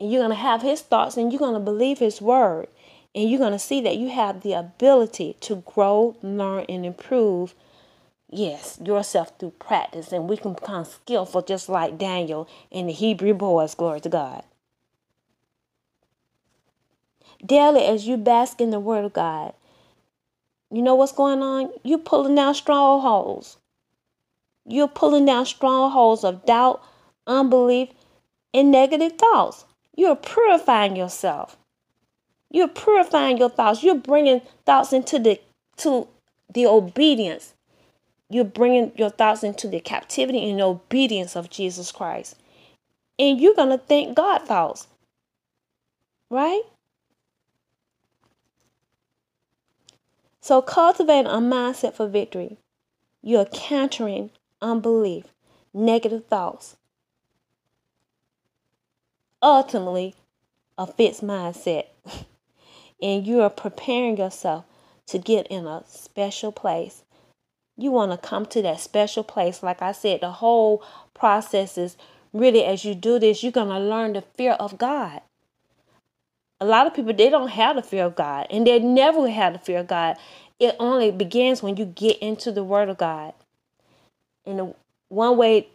and 0.00 0.10
you're 0.10 0.22
going 0.22 0.30
to 0.30 0.42
have 0.42 0.62
his 0.62 0.80
thoughts 0.80 1.18
and 1.18 1.30
you're 1.30 1.38
going 1.38 1.52
to 1.52 1.60
believe 1.60 1.98
his 1.98 2.22
word. 2.22 2.68
And 3.14 3.28
you're 3.28 3.38
going 3.38 3.52
to 3.52 3.58
see 3.58 3.82
that 3.82 3.98
you 3.98 4.08
have 4.08 4.40
the 4.40 4.54
ability 4.54 5.36
to 5.40 5.56
grow, 5.56 6.16
learn, 6.22 6.64
and 6.70 6.86
improve, 6.86 7.54
yes, 8.30 8.78
yourself 8.82 9.32
through 9.38 9.52
practice. 9.58 10.10
And 10.10 10.26
we 10.26 10.38
can 10.38 10.54
become 10.54 10.86
skillful 10.86 11.42
just 11.42 11.68
like 11.68 11.98
Daniel 11.98 12.48
and 12.72 12.88
the 12.88 12.94
Hebrew 12.94 13.34
boys. 13.34 13.74
Glory 13.74 14.00
to 14.00 14.08
God. 14.08 14.42
Daily, 17.44 17.84
as 17.84 18.06
you 18.06 18.16
bask 18.16 18.60
in 18.60 18.70
the 18.70 18.80
word 18.80 19.04
of 19.04 19.12
God, 19.12 19.52
you 20.70 20.82
know 20.82 20.94
what's 20.94 21.12
going 21.12 21.42
on? 21.42 21.70
You're 21.82 21.98
pulling 21.98 22.34
down 22.34 22.54
strongholds. 22.54 23.58
You're 24.66 24.88
pulling 24.88 25.26
down 25.26 25.46
strongholds 25.46 26.24
of 26.24 26.46
doubt, 26.46 26.82
unbelief, 27.26 27.90
and 28.52 28.70
negative 28.70 29.12
thoughts. 29.12 29.66
You're 29.94 30.16
purifying 30.16 30.96
yourself. 30.96 31.56
You're 32.50 32.68
purifying 32.68 33.38
your 33.38 33.50
thoughts. 33.50 33.82
You're 33.82 33.96
bringing 33.96 34.40
thoughts 34.64 34.92
into 34.92 35.18
the 35.18 35.40
to 35.78 36.08
the 36.52 36.66
obedience. 36.66 37.54
You're 38.30 38.44
bringing 38.44 38.92
your 38.96 39.10
thoughts 39.10 39.42
into 39.42 39.68
the 39.68 39.80
captivity 39.80 40.48
and 40.48 40.60
obedience 40.60 41.36
of 41.36 41.50
Jesus 41.50 41.92
Christ. 41.92 42.36
And 43.18 43.40
you're 43.40 43.54
going 43.54 43.70
to 43.70 43.78
think 43.78 44.16
God 44.16 44.42
thoughts. 44.42 44.86
Right? 46.30 46.62
So 50.44 50.60
cultivate 50.60 51.24
a 51.24 51.38
mindset 51.40 51.94
for 51.94 52.06
victory. 52.06 52.58
You're 53.22 53.46
countering 53.46 54.28
unbelief, 54.60 55.32
negative 55.72 56.26
thoughts, 56.26 56.76
ultimately 59.42 60.14
a 60.76 60.86
fixed 60.86 61.24
mindset. 61.24 61.86
and 63.02 63.26
you 63.26 63.40
are 63.40 63.48
preparing 63.48 64.18
yourself 64.18 64.66
to 65.06 65.18
get 65.18 65.46
in 65.46 65.66
a 65.66 65.82
special 65.88 66.52
place. 66.52 67.04
You 67.78 67.90
want 67.90 68.12
to 68.12 68.18
come 68.18 68.44
to 68.44 68.60
that 68.60 68.80
special 68.80 69.24
place. 69.24 69.62
Like 69.62 69.80
I 69.80 69.92
said, 69.92 70.20
the 70.20 70.30
whole 70.30 70.84
process 71.14 71.78
is 71.78 71.96
really 72.34 72.66
as 72.66 72.84
you 72.84 72.94
do 72.94 73.18
this, 73.18 73.42
you're 73.42 73.50
going 73.50 73.68
to 73.68 73.78
learn 73.78 74.12
the 74.12 74.20
fear 74.20 74.52
of 74.52 74.76
God. 74.76 75.22
A 76.64 76.66
lot 76.66 76.86
of 76.86 76.94
people, 76.94 77.12
they 77.12 77.28
don't 77.28 77.48
have 77.48 77.76
the 77.76 77.82
fear 77.82 78.06
of 78.06 78.16
God, 78.16 78.46
and 78.48 78.66
they 78.66 78.78
never 78.78 79.28
have 79.28 79.52
the 79.52 79.58
fear 79.58 79.80
of 79.80 79.86
God. 79.86 80.16
It 80.58 80.74
only 80.80 81.10
begins 81.10 81.62
when 81.62 81.76
you 81.76 81.84
get 81.84 82.18
into 82.20 82.50
the 82.50 82.64
Word 82.64 82.88
of 82.88 82.96
God. 82.96 83.34
And 84.46 84.74
one 85.10 85.36
way 85.36 85.68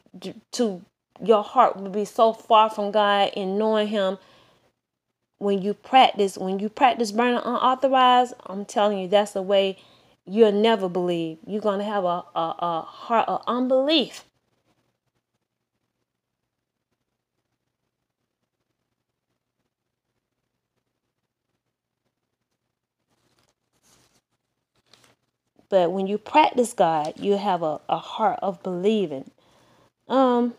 to 0.54 0.82
your 1.24 1.44
heart 1.44 1.78
will 1.78 1.92
be 1.92 2.06
so 2.06 2.34
far 2.34 2.72
from 2.72 2.90
God 2.90 3.30
in 3.36 3.60
knowing 3.60 3.90
Him 3.90 4.18
when 5.38 5.62
you 5.62 5.76
practice, 5.76 6.40
when 6.40 6.58
you 6.58 6.70
practice 6.70 7.12
burning 7.12 7.42
unauthorized, 7.46 8.34
I'm 8.48 8.66
telling 8.66 8.98
you, 8.98 9.08
that's 9.08 9.34
the 9.34 9.44
way 9.44 9.78
you'll 10.26 10.52
never 10.52 10.90
believe. 10.90 11.38
You're 11.46 11.62
to 11.62 11.84
have 11.84 12.04
a, 12.04 12.24
a, 12.36 12.56
a 12.60 12.82
heart 12.82 13.30
of 13.30 13.44
unbelief. 13.46 14.26
But 25.70 25.92
when 25.92 26.08
you 26.08 26.18
practice 26.18 26.74
God, 26.74 27.14
you 27.18 27.38
have 27.38 27.64
a, 27.64 27.80
a 27.90 27.98
heart 27.98 28.40
of 28.42 28.64
believing. 28.64 29.32
Um, 30.08 30.56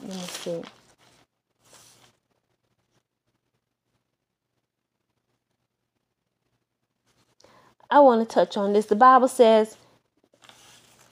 Let 0.00 0.16
me 0.16 0.22
see. 0.24 0.62
I 7.90 8.00
want 8.00 8.28
to 8.28 8.34
touch 8.34 8.56
on 8.56 8.72
this. 8.72 8.86
The 8.86 8.96
Bible 8.96 9.28
says 9.28 9.76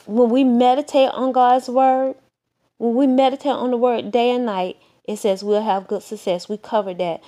when 0.06 0.30
we 0.30 0.44
meditate 0.44 1.10
on 1.10 1.32
God's 1.32 1.68
word, 1.68 2.16
when 2.78 2.94
we 2.94 3.06
meditate 3.06 3.52
on 3.52 3.70
the 3.70 3.76
word 3.76 4.12
day 4.12 4.30
and 4.32 4.46
night, 4.46 4.78
it 5.04 5.18
says 5.18 5.44
we'll 5.44 5.62
have 5.62 5.88
good 5.88 6.02
success. 6.02 6.48
We 6.48 6.56
covered 6.58 6.98
that. 6.98 7.22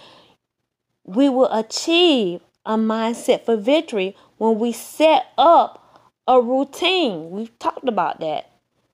We 1.05 1.29
will 1.29 1.53
achieve 1.53 2.41
a 2.67 2.77
mindset 2.77 3.45
for 3.45 3.57
victory 3.57 4.17
when 4.39 4.59
we 4.59 4.73
set 4.73 5.27
up 5.39 6.13
a 6.29 6.41
routine. 6.41 7.31
We've 7.31 7.57
talked 7.59 7.89
about 7.89 8.21
that. 8.21 8.51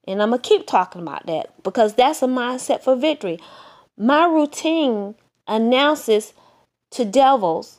And 0.07 0.23
I'm 0.23 0.31
going 0.31 0.41
to 0.41 0.49
keep 0.49 0.67
talking 0.67 1.03
about 1.03 1.27
that 1.27 1.63
because 1.63 1.95
that's 1.95 2.23
a 2.23 2.27
mindset 2.27 2.83
for 2.83 2.97
victory. 2.97 3.39
My 3.97 4.27
routine 4.27 5.15
announces 5.47 6.33
to 6.91 7.05
devils 7.05 7.79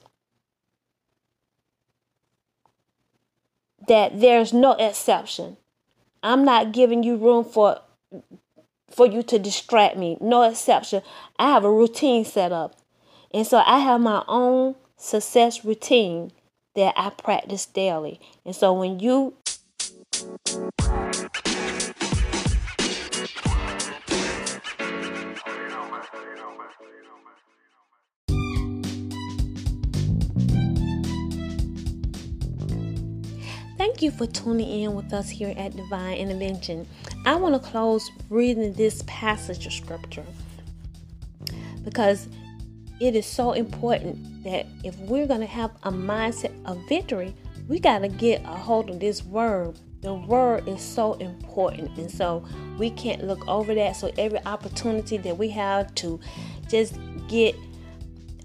that 3.88 4.19
there's 4.19 4.53
no 4.53 4.73
exception. 4.73 5.58
I'm 6.21 6.45
not 6.45 6.71
giving 6.71 7.03
you 7.03 7.17
room 7.17 7.43
for 7.43 7.79
for 8.89 9.08
you 9.08 9.23
to 9.23 9.39
distract 9.39 9.97
me. 9.97 10.17
No 10.21 10.43
exception. 10.43 11.01
I 11.39 11.51
have 11.51 11.65
a 11.65 11.71
routine 11.71 12.23
set 12.25 12.51
up. 12.51 12.75
And 13.34 13.45
so 13.45 13.58
I 13.65 13.79
have 13.79 13.99
my 13.99 14.23
own 14.27 14.75
success 15.04 15.66
routine 15.66 16.32
that 16.76 16.94
I 16.96 17.10
practice 17.10 17.66
daily. 17.66 18.22
And 18.46 18.56
so 18.56 18.74
when 18.74 19.00
you 19.00 19.36
Thank 33.78 34.02
you 34.02 34.12
for 34.12 34.26
tuning 34.26 34.84
in 34.84 34.96
with 34.96 35.12
us 35.12 35.30
here 35.30 35.54
at 35.58 35.76
Divine 35.76 36.18
Intervention. 36.18 36.88
I 37.26 37.36
want 37.36 37.62
to 37.62 37.70
close 37.70 38.10
reading 38.30 38.74
this 38.74 39.04
passage 39.06 39.66
of 39.66 39.74
scripture 39.74 40.26
because 41.84 42.30
it 42.99 43.15
is 43.15 43.25
so 43.25 43.53
important 43.53 44.43
that 44.43 44.65
if 44.84 44.97
we're 44.99 45.27
going 45.27 45.41
to 45.41 45.45
have 45.45 45.71
a 45.84 45.91
mindset 45.91 46.53
of 46.65 46.77
victory, 46.88 47.36
we 47.67 47.79
got 47.79 47.99
to 47.99 48.08
get 48.08 48.41
a 48.43 48.47
hold 48.47 48.89
of 48.89 48.99
this 48.99 49.23
word. 49.23 49.79
The 50.01 50.13
word 50.13 50.67
is 50.67 50.82
so 50.82 51.13
important, 51.13 51.97
and 51.97 52.12
so 52.12 52.45
we 52.77 52.89
can't 52.89 53.23
look 53.23 53.47
over 53.47 53.73
that. 53.73 53.95
So, 53.95 54.12
every 54.17 54.43
opportunity 54.45 55.15
that 55.17 55.38
we 55.38 55.47
have 55.49 55.95
to 55.95 56.19
just 56.67 56.97
get 57.29 57.56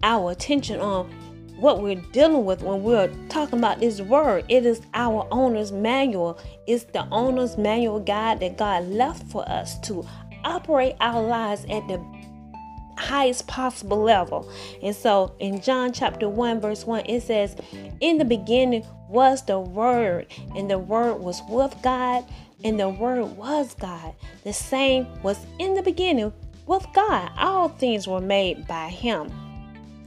our 0.05 0.31
attention 0.31 0.81
on 0.81 1.11
what 1.59 1.83
we're 1.83 2.01
dealing 2.13 2.45
with 2.45 2.63
when 2.63 2.85
we're 2.85 3.13
talking 3.29 3.59
about 3.59 3.81
this 3.81 4.01
word. 4.01 4.45
It 4.49 4.65
is 4.65 4.81
our 4.95 5.27
owner's 5.33 5.73
manual. 5.73 6.39
It's 6.69 6.85
the 6.85 7.07
owner's 7.11 7.59
manual 7.59 7.99
guide 7.99 8.39
that 8.41 8.57
God 8.57 8.85
left 8.85 9.27
for 9.27 9.49
us 9.49 9.81
to 9.81 10.07
operate 10.45 10.95
our 11.01 11.21
lives 11.21 11.65
at 11.65 11.87
the 11.89 11.99
highest 12.99 13.47
possible 13.47 13.99
level. 13.99 14.51
And 14.83 14.95
so 14.95 15.35
in 15.39 15.61
John 15.61 15.93
chapter 15.93 16.29
1, 16.29 16.61
verse 16.61 16.87
1, 16.87 17.07
it 17.07 17.23
says, 17.23 17.57
In 18.01 18.19
the 18.19 18.25
beginning 18.25 18.85
was 19.09 19.45
the 19.45 19.59
Word, 19.59 20.27
and 20.55 20.71
the 20.71 20.79
Word 20.79 21.21
was 21.21 21.41
with 21.49 21.75
God, 21.83 22.25
and 22.65 22.79
the 22.79 22.89
Word 22.89 23.25
was 23.37 23.75
God. 23.75 24.15
The 24.45 24.53
same 24.53 25.07
was 25.23 25.39
in 25.59 25.75
the 25.75 25.83
beginning 25.83 26.33
with 26.67 26.87
God. 26.93 27.31
All 27.39 27.69
things 27.69 28.07
were 28.07 28.21
made 28.21 28.67
by 28.67 28.89
Him. 28.89 29.31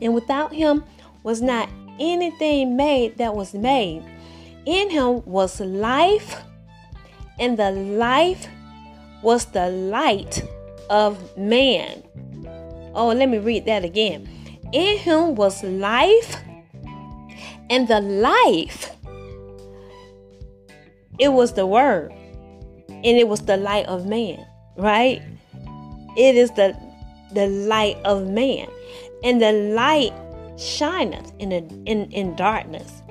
And 0.02 0.14
without 0.14 0.54
Him 0.54 0.84
was 1.24 1.42
not 1.42 1.70
anything 2.00 2.76
made 2.76 3.18
that 3.18 3.36
was 3.36 3.54
made. 3.54 4.04
In 4.66 4.90
Him 4.90 5.24
was 5.26 5.60
life, 5.60 6.42
and 7.40 7.58
the 7.58 7.72
life 7.72 8.48
was 9.24 9.46
the 9.46 9.70
light 9.70 10.44
of 10.90 11.38
man. 11.38 12.04
Oh, 12.94 13.08
let 13.08 13.30
me 13.30 13.38
read 13.38 13.66
that 13.66 13.84
again. 13.84 14.28
In 14.74 14.98
him 14.98 15.36
was 15.36 15.64
life, 15.64 16.38
and 17.70 17.88
the 17.88 18.02
life, 18.02 18.96
it 21.20 21.30
was 21.30 21.54
the 21.54 21.66
word, 21.66 22.12
and 22.90 23.06
it 23.06 23.28
was 23.28 23.42
the 23.42 23.58
light 23.58 23.86
of 23.88 24.06
man, 24.06 24.46
right? 24.78 25.22
It 26.18 26.36
is 26.36 26.52
the 26.52 26.76
the 27.34 27.48
light 27.48 27.98
of 28.04 28.28
man, 28.28 28.68
and 29.24 29.42
the 29.42 29.52
light 29.52 30.14
shineth 30.58 31.32
in, 31.40 31.52
a, 31.52 31.58
in, 31.86 32.12
in 32.12 32.36
darkness, 32.36 33.02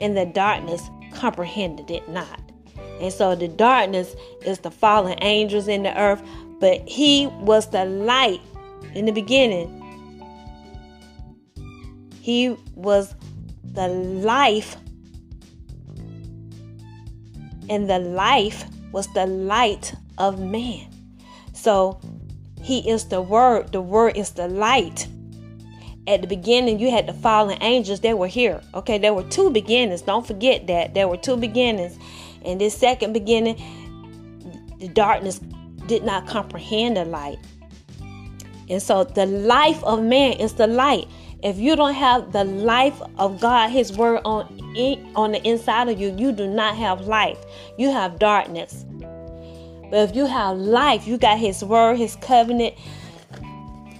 and 0.00 0.16
the 0.16 0.26
darkness 0.26 0.82
comprehended 1.12 1.90
it 1.90 2.08
not. 2.08 2.40
And 3.00 3.12
so 3.12 3.34
the 3.34 3.48
darkness 3.48 4.14
is 4.42 4.60
the 4.60 4.70
fallen 4.70 5.18
angels 5.22 5.68
in 5.68 5.82
the 5.82 5.98
earth, 5.98 6.22
but 6.60 6.88
he 6.88 7.26
was 7.40 7.68
the 7.70 7.84
light 7.84 8.40
in 8.94 9.06
the 9.06 9.12
beginning. 9.12 9.78
He 12.20 12.56
was 12.74 13.14
the 13.64 13.88
life, 13.88 14.76
and 17.68 17.88
the 17.88 17.98
life 17.98 18.64
was 18.92 19.08
the 19.14 19.26
light 19.26 19.94
of 20.18 20.38
man. 20.38 20.88
So 21.52 22.00
he 22.62 22.88
is 22.88 23.06
the 23.06 23.20
word, 23.20 23.72
the 23.72 23.80
word 23.80 24.16
is 24.16 24.30
the 24.30 24.46
light. 24.48 25.08
At 26.06 26.20
the 26.20 26.26
beginning, 26.26 26.80
you 26.80 26.90
had 26.90 27.06
the 27.06 27.12
fallen 27.12 27.58
angels, 27.62 28.00
they 28.00 28.14
were 28.14 28.26
here. 28.26 28.60
Okay, 28.74 28.98
there 28.98 29.14
were 29.14 29.22
two 29.24 29.50
beginnings. 29.50 30.02
Don't 30.02 30.26
forget 30.26 30.66
that. 30.66 30.94
There 30.94 31.06
were 31.06 31.16
two 31.16 31.36
beginnings. 31.36 31.96
And 32.44 32.60
this 32.60 32.76
second 32.76 33.12
beginning, 33.12 33.56
the 34.80 34.88
darkness 34.88 35.38
did 35.86 36.02
not 36.04 36.26
comprehend 36.26 36.96
the 36.96 37.04
light. 37.04 37.38
And 38.72 38.80
so 38.80 39.04
the 39.04 39.26
life 39.26 39.84
of 39.84 40.02
man 40.02 40.32
is 40.32 40.54
the 40.54 40.66
light. 40.66 41.06
If 41.42 41.58
you 41.58 41.76
don't 41.76 41.92
have 41.92 42.32
the 42.32 42.44
life 42.44 42.98
of 43.18 43.38
God, 43.38 43.68
His 43.68 43.92
word 43.92 44.22
on 44.24 44.46
on 45.14 45.32
the 45.32 45.46
inside 45.46 45.90
of 45.90 46.00
you, 46.00 46.14
you 46.16 46.32
do 46.32 46.48
not 46.48 46.74
have 46.78 47.02
life. 47.02 47.36
You 47.76 47.90
have 47.90 48.18
darkness. 48.18 48.86
But 49.90 50.08
if 50.08 50.16
you 50.16 50.24
have 50.24 50.56
life, 50.56 51.06
you 51.06 51.18
got 51.18 51.38
His 51.38 51.62
word, 51.62 51.98
His 51.98 52.16
covenant. 52.16 52.74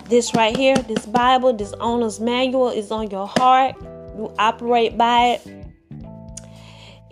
This 0.06 0.34
right 0.34 0.56
here, 0.56 0.76
this 0.76 1.04
Bible, 1.04 1.52
this 1.52 1.74
owner's 1.74 2.18
manual 2.18 2.70
is 2.70 2.90
on 2.90 3.10
your 3.10 3.26
heart. 3.26 3.76
You 4.16 4.32
operate 4.38 4.96
by 4.96 5.34
it. 5.34 5.46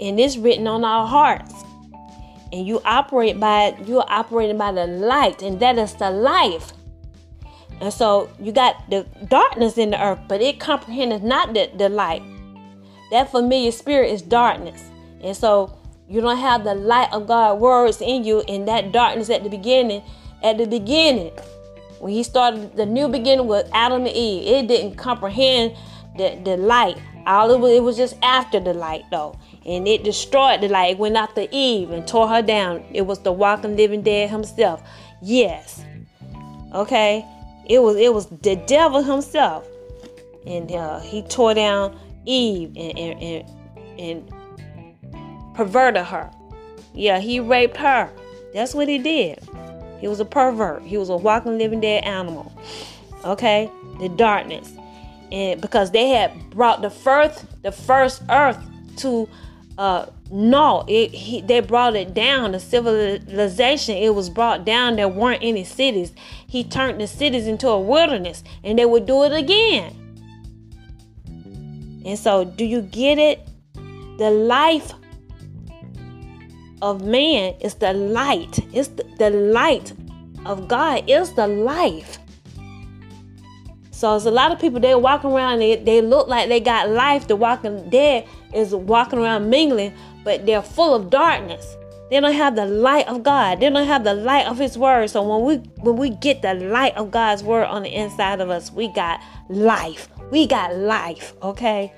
And 0.01 0.18
it's 0.18 0.38
written 0.38 0.66
on 0.66 0.83
our 0.83 1.07
hearts. 1.07 1.53
And 2.55 2.66
you 2.66 2.81
operate 2.87 3.38
by 3.38 3.66
it, 3.66 3.87
you're 3.87 4.07
operating 4.09 4.57
by 4.57 4.73
the 4.73 4.87
light, 4.87 5.42
and 5.42 5.61
that 5.61 5.77
is 5.77 5.92
the 5.94 6.11
life. 6.11 6.73
And 7.81 7.93
so 7.93 8.31
you 8.38 8.53
got 8.53 8.88
the 8.90 9.07
darkness 9.29 9.79
in 9.79 9.90
the 9.90 10.03
earth, 10.03 10.21
but 10.29 10.43
it 10.43 10.61
comprehends 10.61 11.25
not 11.25 11.55
the, 11.55 11.71
the 11.77 11.88
light. 11.88 12.23
That 13.11 13.31
familiar 13.31 13.73
spirit 13.73 14.12
is 14.12 14.23
darkness. 14.23 14.90
And 15.23 15.37
so 15.37 15.77
you 16.09 16.21
don't 16.21 16.38
have 16.38 16.64
the 16.64 16.75
light 16.75 17.12
of 17.12 17.27
God 17.27 17.59
words 17.61 18.01
in 18.01 18.25
you 18.25 18.43
in 18.47 18.66
that 18.66 18.93
darkness 18.93 19.31
at 19.31 19.43
the 19.43 19.49
beginning. 19.49 20.03
At 20.43 20.59
the 20.59 20.66
beginning, 20.66 21.33
when 21.99 22.12
he 22.12 22.23
started 22.23 22.77
the 22.77 22.87
new 22.87 23.09
beginning 23.09 23.47
with 23.47 23.69
Adam 23.73 24.07
and 24.07 24.14
Eve, 24.14 24.47
it 24.47 24.69
didn't 24.69 24.97
comprehend 24.97 25.77
the, 26.16 26.40
the 26.45 26.57
light. 26.57 26.97
All 27.27 27.51
it 27.51 27.61
was, 27.61 27.73
it 27.73 27.83
was 27.83 27.97
just 27.97 28.16
after 28.23 28.61
the 28.61 28.75
light 28.75 29.05
though. 29.11 29.38
And 29.66 29.87
it 29.87 30.05
destroyed 30.05 30.61
the 30.62 30.69
light. 30.69 30.93
It 30.93 30.99
went 30.99 31.16
after 31.16 31.47
Eve 31.51 31.90
and 31.90 32.07
tore 32.07 32.29
her 32.29 32.43
down. 32.43 32.85
It 32.93 33.03
was 33.03 33.21
the 33.21 33.33
walking 33.33 33.77
living 33.77 34.03
dead 34.03 34.31
himself. 34.31 34.83
Yes. 35.23 35.85
Okay. 36.75 37.27
It 37.66 37.83
was 37.83 37.96
it 37.96 38.12
was 38.12 38.27
the 38.27 38.57
devil 38.57 39.03
himself, 39.03 39.66
and 40.46 40.70
uh, 40.73 41.01
he 41.01 41.23
tore 41.23 41.55
down 41.55 41.99
Eve 42.27 42.73
and 42.77 42.99
and, 42.99 43.23
and 43.23 44.01
and 44.01 45.55
perverted 45.55 46.05
her. 46.05 46.31
Yeah, 46.94 47.18
he 47.18 47.40
raped 47.40 47.77
her. 47.77 48.11
That's 48.55 48.75
what 48.75 48.88
he 48.88 48.99
did. 48.99 49.38
He 50.01 50.09
was 50.09 50.18
a 50.18 50.25
pervert. 50.25 50.83
He 50.83 50.96
was 50.96 51.11
a 51.11 51.16
walking, 51.16 51.59
living, 51.59 51.81
dead 51.81 52.05
animal. 52.05 52.53
Okay, 53.25 53.70
the 54.01 54.09
darkness, 54.09 54.73
and 55.31 55.61
because 55.61 55.90
they 55.90 56.09
had 56.09 56.51
brought 56.51 56.81
the 56.81 56.90
first 56.90 57.44
the 57.62 57.70
first 57.70 58.23
earth 58.31 58.59
to 58.96 59.29
uh, 59.81 60.05
no, 60.31 60.85
it 60.88 61.11
he, 61.11 61.40
they 61.40 61.61
brought 61.61 61.97
it 61.97 62.12
down. 62.12 62.53
The 62.53 62.61
civilization 62.61 63.97
it 63.97 64.14
was 64.14 64.29
brought 64.29 64.66
down. 64.66 64.97
There 64.97 65.09
weren't 65.09 65.43
any 65.43 65.64
cities. 65.64 66.12
He 66.47 66.62
turned 66.64 67.01
the 67.01 67.07
cities 67.07 67.47
into 67.47 67.66
a 67.66 67.81
wilderness, 67.81 68.45
and 68.62 68.79
they 68.79 68.85
would 68.85 69.07
do 69.07 69.25
it 69.25 69.33
again. 69.33 69.97
And 72.05 72.19
so, 72.19 72.45
do 72.45 72.66
you 72.66 72.83
get 72.83 73.16
it? 73.16 73.49
The 74.19 74.31
life 74.31 74.93
of 76.83 77.03
man 77.03 77.55
is 77.61 77.73
the 77.77 77.95
light. 77.95 78.59
It's 78.75 78.88
the, 78.88 79.05
the 79.19 79.31
light 79.31 79.95
of 80.45 80.69
God 80.69 81.09
is 81.09 81.33
the 81.33 81.47
life. 81.47 82.19
So 83.93 84.11
there's 84.11 84.27
a 84.27 84.31
lot 84.31 84.53
of 84.53 84.59
people 84.59 84.79
they 84.79 84.95
walk 84.95 85.25
around 85.25 85.61
they, 85.61 85.77
they 85.77 86.03
look 86.03 86.29
like 86.29 86.51
they 86.51 86.61
got 86.61 86.90
life. 86.90 87.29
The 87.29 87.37
walking 87.37 87.88
dead 87.88 88.27
is 88.53 88.75
walking 88.75 89.19
around 89.19 89.51
mingling, 89.51 89.93
but 90.25 90.47
they're 90.47 90.63
full 90.63 90.95
of 90.95 91.11
darkness. 91.11 91.77
They 92.11 92.19
don't 92.19 92.35
have 92.35 92.57
the 92.57 92.67
light 92.67 93.07
of 93.07 93.23
God. 93.23 93.61
They 93.61 93.71
don't 93.71 93.87
have 93.87 94.03
the 94.03 94.15
light 94.15 94.47
of 94.47 94.59
His 94.59 94.77
Word. 94.77 95.11
So 95.11 95.23
when 95.23 95.47
we 95.47 95.57
when 95.81 95.97
we 95.97 96.11
get 96.11 96.43
the 96.43 96.55
light 96.55 96.97
of 96.97 97.13
God's 97.13 97.45
Word 97.45 97.65
on 97.67 97.85
the 97.85 97.95
inside 97.95 98.41
of 98.41 98.51
us, 98.51 98.73
we 98.73 98.89
got 98.89 99.21
life. 99.49 100.09
We 100.31 100.47
got 100.47 100.75
life. 100.75 101.35
Okay, 101.43 101.93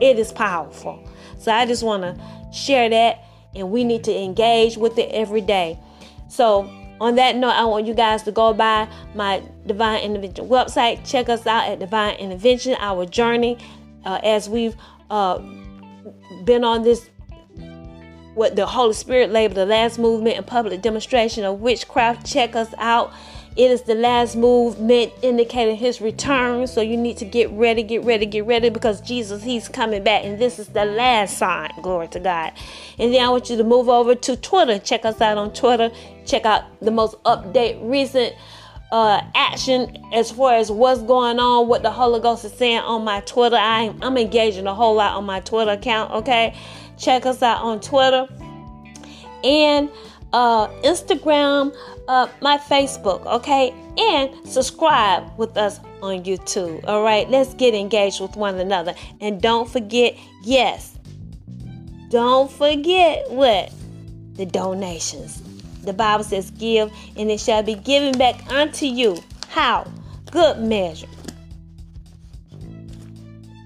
it 0.00 0.18
is 0.18 0.32
powerful. 0.32 1.06
So 1.38 1.52
I 1.52 1.66
just 1.66 1.82
want 1.82 2.02
to 2.02 2.18
share 2.52 2.88
that, 2.88 3.22
and 3.54 3.70
we 3.70 3.84
need 3.84 4.04
to 4.04 4.16
engage 4.16 4.78
with 4.78 4.96
it 4.98 5.10
every 5.10 5.42
day. 5.42 5.78
So 6.28 6.62
on 7.00 7.16
that 7.16 7.36
note, 7.36 7.50
I 7.50 7.64
want 7.64 7.86
you 7.86 7.94
guys 7.94 8.22
to 8.24 8.32
go 8.32 8.54
by 8.54 8.88
my 9.14 9.42
Divine 9.66 10.02
Intervention 10.02 10.48
website. 10.48 11.06
Check 11.06 11.28
us 11.28 11.46
out 11.46 11.68
at 11.68 11.78
Divine 11.78 12.16
Intervention, 12.16 12.74
our 12.80 13.04
journey 13.04 13.58
uh, 14.04 14.18
as 14.22 14.48
we've 14.48 14.76
uh, 15.10 15.40
been 16.44 16.64
on 16.64 16.82
this 16.82 17.10
what 18.38 18.54
the 18.54 18.66
Holy 18.66 18.94
Spirit 18.94 19.30
labeled 19.30 19.56
the 19.56 19.66
last 19.66 19.98
movement 19.98 20.36
and 20.36 20.46
public 20.46 20.80
demonstration 20.80 21.44
of 21.44 21.60
witchcraft. 21.60 22.24
Check 22.24 22.54
us 22.54 22.72
out. 22.78 23.12
It 23.56 23.72
is 23.72 23.82
the 23.82 23.96
last 23.96 24.36
movement 24.36 25.12
indicating 25.20 25.74
his 25.74 26.00
return. 26.00 26.68
So 26.68 26.80
you 26.80 26.96
need 26.96 27.16
to 27.16 27.24
get 27.24 27.50
ready, 27.50 27.82
get 27.82 28.04
ready, 28.04 28.24
get 28.26 28.46
ready 28.46 28.68
because 28.68 29.00
Jesus, 29.00 29.42
he's 29.42 29.68
coming 29.68 30.04
back. 30.04 30.24
And 30.24 30.38
this 30.38 30.60
is 30.60 30.68
the 30.68 30.84
last 30.84 31.36
sign. 31.36 31.72
Glory 31.82 32.06
to 32.08 32.20
God. 32.20 32.52
And 32.96 33.12
then 33.12 33.24
I 33.24 33.28
want 33.30 33.50
you 33.50 33.56
to 33.56 33.64
move 33.64 33.88
over 33.88 34.14
to 34.14 34.36
Twitter. 34.36 34.78
Check 34.78 35.04
us 35.04 35.20
out 35.20 35.36
on 35.36 35.52
Twitter. 35.52 35.90
Check 36.24 36.44
out 36.44 36.62
the 36.80 36.92
most 36.92 37.20
update, 37.24 37.80
recent 37.82 38.36
uh, 38.90 39.22
action 39.34 39.96
as 40.12 40.30
far 40.30 40.54
as 40.54 40.70
what's 40.70 41.02
going 41.02 41.38
on, 41.38 41.68
what 41.68 41.82
the 41.82 41.90
Holy 41.90 42.20
Ghost 42.20 42.44
is 42.44 42.52
saying 42.52 42.80
on 42.80 43.04
my 43.04 43.20
Twitter. 43.20 43.56
I, 43.56 43.94
I'm 44.00 44.16
engaging 44.16 44.66
a 44.66 44.74
whole 44.74 44.94
lot 44.94 45.14
on 45.14 45.24
my 45.24 45.40
Twitter 45.40 45.72
account, 45.72 46.12
okay? 46.12 46.54
Check 46.96 47.26
us 47.26 47.42
out 47.42 47.62
on 47.62 47.80
Twitter 47.80 48.26
and 49.44 49.90
uh, 50.32 50.68
Instagram, 50.82 51.74
uh, 52.08 52.28
my 52.40 52.58
Facebook, 52.58 53.24
okay? 53.26 53.74
And 53.98 54.48
subscribe 54.48 55.36
with 55.38 55.56
us 55.56 55.80
on 56.02 56.24
YouTube, 56.24 56.84
all 56.86 57.02
right? 57.02 57.28
Let's 57.28 57.54
get 57.54 57.74
engaged 57.74 58.20
with 58.20 58.36
one 58.36 58.58
another. 58.58 58.94
And 59.20 59.40
don't 59.40 59.68
forget, 59.68 60.16
yes, 60.42 60.98
don't 62.08 62.50
forget 62.50 63.30
what? 63.30 63.72
The 64.34 64.46
donations. 64.46 65.47
The 65.82 65.92
Bible 65.92 66.24
says, 66.24 66.50
Give, 66.52 66.92
and 67.16 67.30
it 67.30 67.40
shall 67.40 67.62
be 67.62 67.74
given 67.74 68.18
back 68.18 68.50
unto 68.50 68.86
you. 68.86 69.22
How? 69.48 69.86
Good 70.30 70.60
measure. 70.60 71.08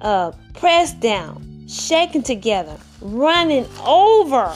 Uh, 0.01 0.33
pressed 0.55 1.01
down, 1.01 1.67
shaken 1.69 2.23
together, 2.23 2.77
running 3.01 3.67
over 3.87 4.55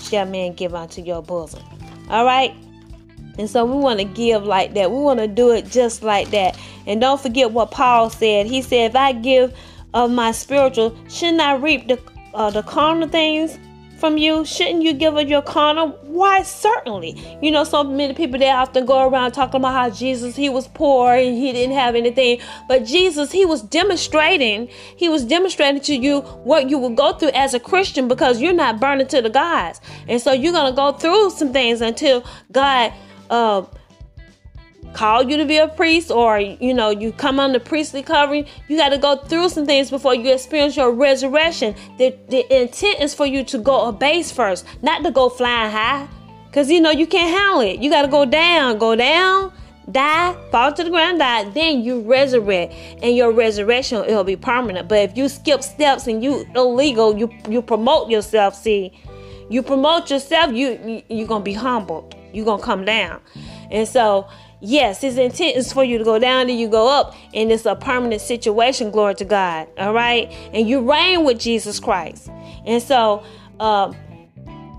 shall 0.00 0.26
man 0.26 0.54
give 0.54 0.74
unto 0.74 1.02
your 1.02 1.22
bosom. 1.22 1.62
All 2.08 2.24
right? 2.24 2.54
And 3.38 3.50
so 3.50 3.64
we 3.64 3.76
want 3.78 3.98
to 3.98 4.04
give 4.04 4.44
like 4.44 4.74
that. 4.74 4.90
We 4.90 4.98
want 4.98 5.18
to 5.20 5.26
do 5.26 5.50
it 5.50 5.66
just 5.66 6.02
like 6.02 6.30
that. 6.30 6.58
And 6.86 7.00
don't 7.00 7.20
forget 7.20 7.50
what 7.50 7.70
Paul 7.70 8.08
said. 8.10 8.46
He 8.46 8.62
said, 8.62 8.90
"If 8.90 8.96
I 8.96 9.12
give 9.12 9.54
of 9.92 10.10
my 10.10 10.32
spiritual, 10.32 10.96
shouldn't 11.08 11.40
I 11.40 11.56
reap 11.56 11.88
the 11.88 11.98
uh, 12.32 12.50
the 12.50 12.62
carnal 12.62 13.08
things?" 13.08 13.58
From 14.06 14.18
you? 14.18 14.44
Shouldn't 14.44 14.84
you 14.84 14.92
give 14.92 15.16
of 15.16 15.28
your 15.28 15.42
carnal? 15.42 15.88
Why, 16.02 16.42
certainly. 16.42 17.38
You 17.42 17.50
know, 17.50 17.64
so 17.64 17.82
many 17.82 18.14
people 18.14 18.38
they 18.38 18.50
often 18.50 18.86
go 18.86 19.08
around 19.08 19.32
talking 19.32 19.60
about 19.60 19.72
how 19.72 19.90
Jesus, 19.90 20.36
he 20.36 20.48
was 20.48 20.68
poor 20.68 21.12
and 21.12 21.36
he 21.36 21.52
didn't 21.52 21.74
have 21.74 21.96
anything. 21.96 22.38
But 22.68 22.84
Jesus, 22.84 23.32
he 23.32 23.44
was 23.44 23.62
demonstrating, 23.62 24.68
he 24.96 25.08
was 25.08 25.24
demonstrating 25.24 25.80
to 25.82 25.96
you 25.96 26.20
what 26.20 26.70
you 26.70 26.78
will 26.78 26.94
go 26.94 27.14
through 27.14 27.30
as 27.30 27.52
a 27.52 27.58
Christian 27.58 28.06
because 28.06 28.40
you're 28.40 28.52
not 28.52 28.78
burning 28.78 29.08
to 29.08 29.20
the 29.20 29.30
gods. 29.30 29.80
And 30.06 30.20
so 30.20 30.32
you're 30.32 30.52
to 30.52 30.76
go 30.76 30.92
through 30.92 31.30
some 31.30 31.52
things 31.52 31.80
until 31.80 32.24
God, 32.52 32.92
uh, 33.28 33.64
called 34.92 35.30
you 35.30 35.36
to 35.36 35.44
be 35.44 35.58
a 35.58 35.68
priest 35.68 36.10
or 36.10 36.38
you 36.38 36.72
know 36.72 36.90
you 36.90 37.12
come 37.12 37.38
under 37.38 37.58
priestly 37.58 38.02
covering 38.02 38.46
you 38.68 38.76
got 38.76 38.90
to 38.90 38.98
go 38.98 39.16
through 39.16 39.48
some 39.48 39.66
things 39.66 39.90
before 39.90 40.14
you 40.14 40.32
experience 40.32 40.76
your 40.76 40.90
resurrection. 40.90 41.74
The, 41.98 42.16
the 42.28 42.62
intent 42.62 43.00
is 43.00 43.14
for 43.14 43.26
you 43.26 43.44
to 43.44 43.58
go 43.58 43.88
a 43.88 43.92
base 43.92 44.32
first 44.32 44.64
not 44.82 45.02
to 45.04 45.10
go 45.10 45.28
flying 45.28 45.70
high. 45.70 46.08
Because 46.46 46.70
you 46.70 46.80
know 46.80 46.90
you 46.90 47.06
can't 47.06 47.30
handle 47.30 47.60
it. 47.60 47.80
You 47.80 47.90
got 47.90 48.02
to 48.02 48.08
go 48.08 48.24
down 48.24 48.78
go 48.78 48.96
down 48.96 49.52
die 49.92 50.34
fall 50.50 50.72
to 50.72 50.82
the 50.82 50.90
ground 50.90 51.20
die 51.20 51.44
then 51.50 51.82
you 51.82 52.00
resurrect. 52.00 52.72
And 53.02 53.14
your 53.14 53.32
resurrection 53.32 54.04
it'll 54.04 54.24
be 54.24 54.36
permanent. 54.36 54.88
But 54.88 55.10
if 55.10 55.16
you 55.16 55.28
skip 55.28 55.62
steps 55.62 56.06
and 56.06 56.22
you 56.22 56.46
illegal 56.54 57.16
you 57.18 57.30
you 57.48 57.60
promote 57.62 58.10
yourself 58.10 58.54
see. 58.54 58.92
You 59.48 59.62
promote 59.62 60.10
yourself 60.10 60.52
you, 60.52 60.78
you 60.84 61.02
you're 61.08 61.28
gonna 61.28 61.44
be 61.44 61.52
humbled. 61.52 62.14
You're 62.32 62.46
gonna 62.46 62.62
come 62.62 62.84
down. 62.84 63.20
And 63.70 63.86
so 63.86 64.28
Yes, 64.60 65.02
his 65.02 65.18
intent 65.18 65.56
is 65.56 65.72
for 65.72 65.84
you 65.84 65.98
to 65.98 66.04
go 66.04 66.18
down 66.18 66.48
and 66.48 66.58
you 66.58 66.68
go 66.68 66.88
up, 66.88 67.14
and 67.34 67.52
it's 67.52 67.66
a 67.66 67.76
permanent 67.76 68.22
situation. 68.22 68.90
Glory 68.90 69.14
to 69.16 69.24
God. 69.24 69.68
All 69.78 69.92
right, 69.92 70.30
and 70.52 70.68
you 70.68 70.90
reign 70.90 71.24
with 71.24 71.38
Jesus 71.38 71.78
Christ. 71.78 72.30
And 72.64 72.82
so, 72.82 73.22
uh, 73.60 73.92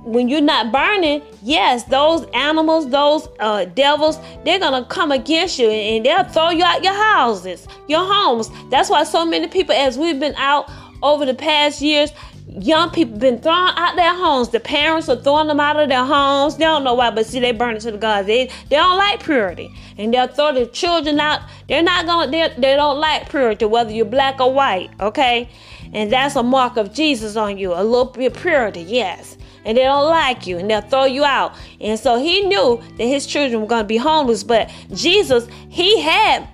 when 0.04 0.30
you're 0.30 0.40
not 0.40 0.72
burning, 0.72 1.22
yes, 1.44 1.84
those 1.84 2.26
animals, 2.34 2.90
those 2.90 3.28
uh, 3.40 3.66
devils, 3.66 4.18
they're 4.46 4.60
gonna 4.60 4.86
come 4.86 5.12
against 5.12 5.60
you 5.60 5.70
and 5.70 6.06
they'll 6.06 6.24
throw 6.24 6.50
you 6.50 6.64
out 6.64 6.82
your 6.82 6.94
houses, 6.94 7.68
your 7.90 8.06
homes. 8.06 8.50
That's 8.70 8.90
why 8.90 9.04
so 9.04 9.26
many 9.26 9.48
people, 9.48 9.76
as 9.76 9.98
we've 9.98 10.20
been 10.20 10.36
out 10.36 10.72
over 11.04 11.26
the 11.26 11.34
past 11.34 11.82
years, 11.82 12.12
young 12.60 12.90
people 12.90 13.18
been 13.18 13.40
thrown 13.40 13.70
out 13.76 13.96
their 13.96 14.14
homes. 14.14 14.50
The 14.50 14.60
parents 14.60 15.10
are 15.10 15.16
throwing 15.16 15.48
them 15.48 15.60
out 15.60 15.80
of 15.80 15.90
their 15.90 16.04
homes. 16.04 16.58
They 16.58 16.66
don't 16.66 16.84
know 16.84 16.96
why, 16.96 17.12
but 17.12 17.26
see, 17.26 17.40
they 17.40 17.52
burn 17.52 17.76
it 17.76 17.82
to 17.82 17.92
the 17.92 17.98
gods. 17.98 18.28
They 18.28 18.48
they 18.70 18.76
don't 18.76 18.98
like 18.98 19.24
purity, 19.24 19.74
and 19.98 20.14
they'll 20.14 20.28
throw 20.28 20.54
their 20.54 20.66
children 20.66 21.20
out. 21.20 21.42
They're 21.68 21.84
not 21.84 22.06
gonna. 22.06 22.32
They 22.32 22.76
don't 22.76 23.00
like 23.00 23.30
purity, 23.30 23.66
whether 23.66 23.92
you're 23.92 24.06
black 24.06 24.40
or 24.40 24.54
white. 24.54 24.90
Okay, 25.00 25.50
and 25.94 26.12
that's 26.12 26.36
a 26.36 26.44
mark 26.44 26.78
of 26.78 26.94
Jesus 26.94 27.36
on 27.36 27.58
you. 27.58 27.74
A 27.74 27.84
little 27.84 28.06
bit 28.06 28.34
purity, 28.36 28.82
yes. 28.82 29.38
And 29.66 29.78
they 29.78 29.84
don't 29.84 30.10
like 30.10 30.48
you, 30.48 30.58
and 30.58 30.70
they'll 30.70 30.82
throw 30.82 31.06
you 31.06 31.26
out. 31.26 31.54
And 31.82 32.00
so 32.00 32.18
he 32.18 32.42
knew 32.48 32.82
that 32.98 33.04
his 33.04 33.26
children 33.26 33.62
were 33.62 33.68
gonna 33.68 33.84
be 33.84 33.98
homeless, 33.98 34.44
but 34.44 34.72
Jesus, 34.94 35.48
he 35.70 36.00
had 36.00 36.48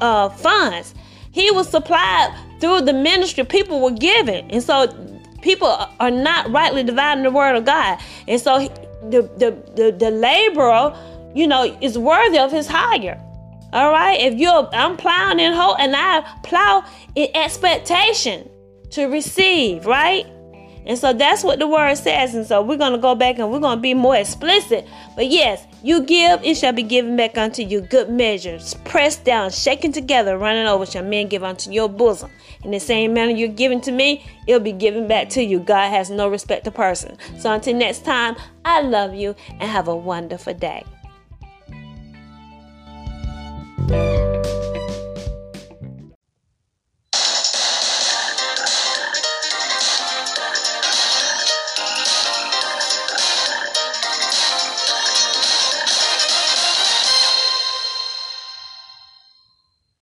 uh, 0.00 0.28
funds. 0.28 0.94
He 1.30 1.50
was 1.50 1.68
supplied 1.68 2.36
through 2.60 2.82
the 2.82 2.92
ministry 2.92 3.44
people 3.44 3.80
were 3.80 3.90
giving. 3.90 4.50
And 4.50 4.62
so 4.62 4.86
people 5.42 5.68
are 6.00 6.10
not 6.10 6.50
rightly 6.50 6.82
dividing 6.82 7.24
the 7.24 7.30
word 7.30 7.56
of 7.56 7.64
God. 7.64 7.98
And 8.26 8.40
so 8.40 8.60
the 9.02 9.22
the 9.36 9.56
the, 9.74 9.92
the 9.92 10.10
laborer, 10.10 10.96
you 11.34 11.46
know, 11.46 11.76
is 11.80 11.98
worthy 11.98 12.38
of 12.38 12.50
his 12.50 12.66
hire. 12.66 13.20
All 13.72 13.90
right. 13.90 14.20
If 14.20 14.34
you're 14.34 14.68
I'm 14.72 14.96
plowing 14.96 15.40
in 15.40 15.52
hope 15.52 15.78
and 15.78 15.94
I 15.94 16.20
plow 16.42 16.84
in 17.14 17.28
expectation 17.34 18.48
to 18.90 19.06
receive, 19.06 19.86
right? 19.86 20.26
And 20.84 20.98
so 20.98 21.12
that's 21.12 21.44
what 21.44 21.58
the 21.58 21.68
word 21.68 21.94
says. 21.96 22.34
And 22.34 22.46
so 22.46 22.60
we're 22.60 22.76
going 22.76 22.92
to 22.92 22.98
go 22.98 23.14
back 23.14 23.38
and 23.38 23.50
we're 23.50 23.60
going 23.60 23.78
to 23.78 23.82
be 23.82 23.94
more 23.94 24.16
explicit. 24.16 24.86
But 25.14 25.28
yes, 25.28 25.64
you 25.82 26.02
give, 26.02 26.42
it 26.44 26.56
shall 26.56 26.72
be 26.72 26.82
given 26.82 27.16
back 27.16 27.38
unto 27.38 27.62
you. 27.62 27.80
Good 27.80 28.10
measures, 28.10 28.74
pressed 28.84 29.24
down, 29.24 29.50
shaken 29.50 29.92
together, 29.92 30.36
running 30.36 30.66
over, 30.66 30.84
shall 30.84 31.04
men 31.04 31.28
give 31.28 31.44
unto 31.44 31.70
your 31.70 31.88
bosom. 31.88 32.30
In 32.64 32.70
the 32.70 32.80
same 32.80 33.12
manner 33.12 33.32
you're 33.32 33.48
giving 33.48 33.80
to 33.82 33.92
me, 33.92 34.24
it'll 34.46 34.60
be 34.60 34.72
given 34.72 35.08
back 35.08 35.28
to 35.30 35.42
you. 35.42 35.58
God 35.58 35.90
has 35.90 36.10
no 36.10 36.28
respect 36.28 36.64
to 36.64 36.70
person. 36.70 37.18
So 37.38 37.52
until 37.52 37.74
next 37.74 38.04
time, 38.04 38.36
I 38.64 38.82
love 38.82 39.14
you 39.14 39.34
and 39.48 39.62
have 39.62 39.88
a 39.88 39.96
wonderful 39.96 40.54
day. 40.54 40.84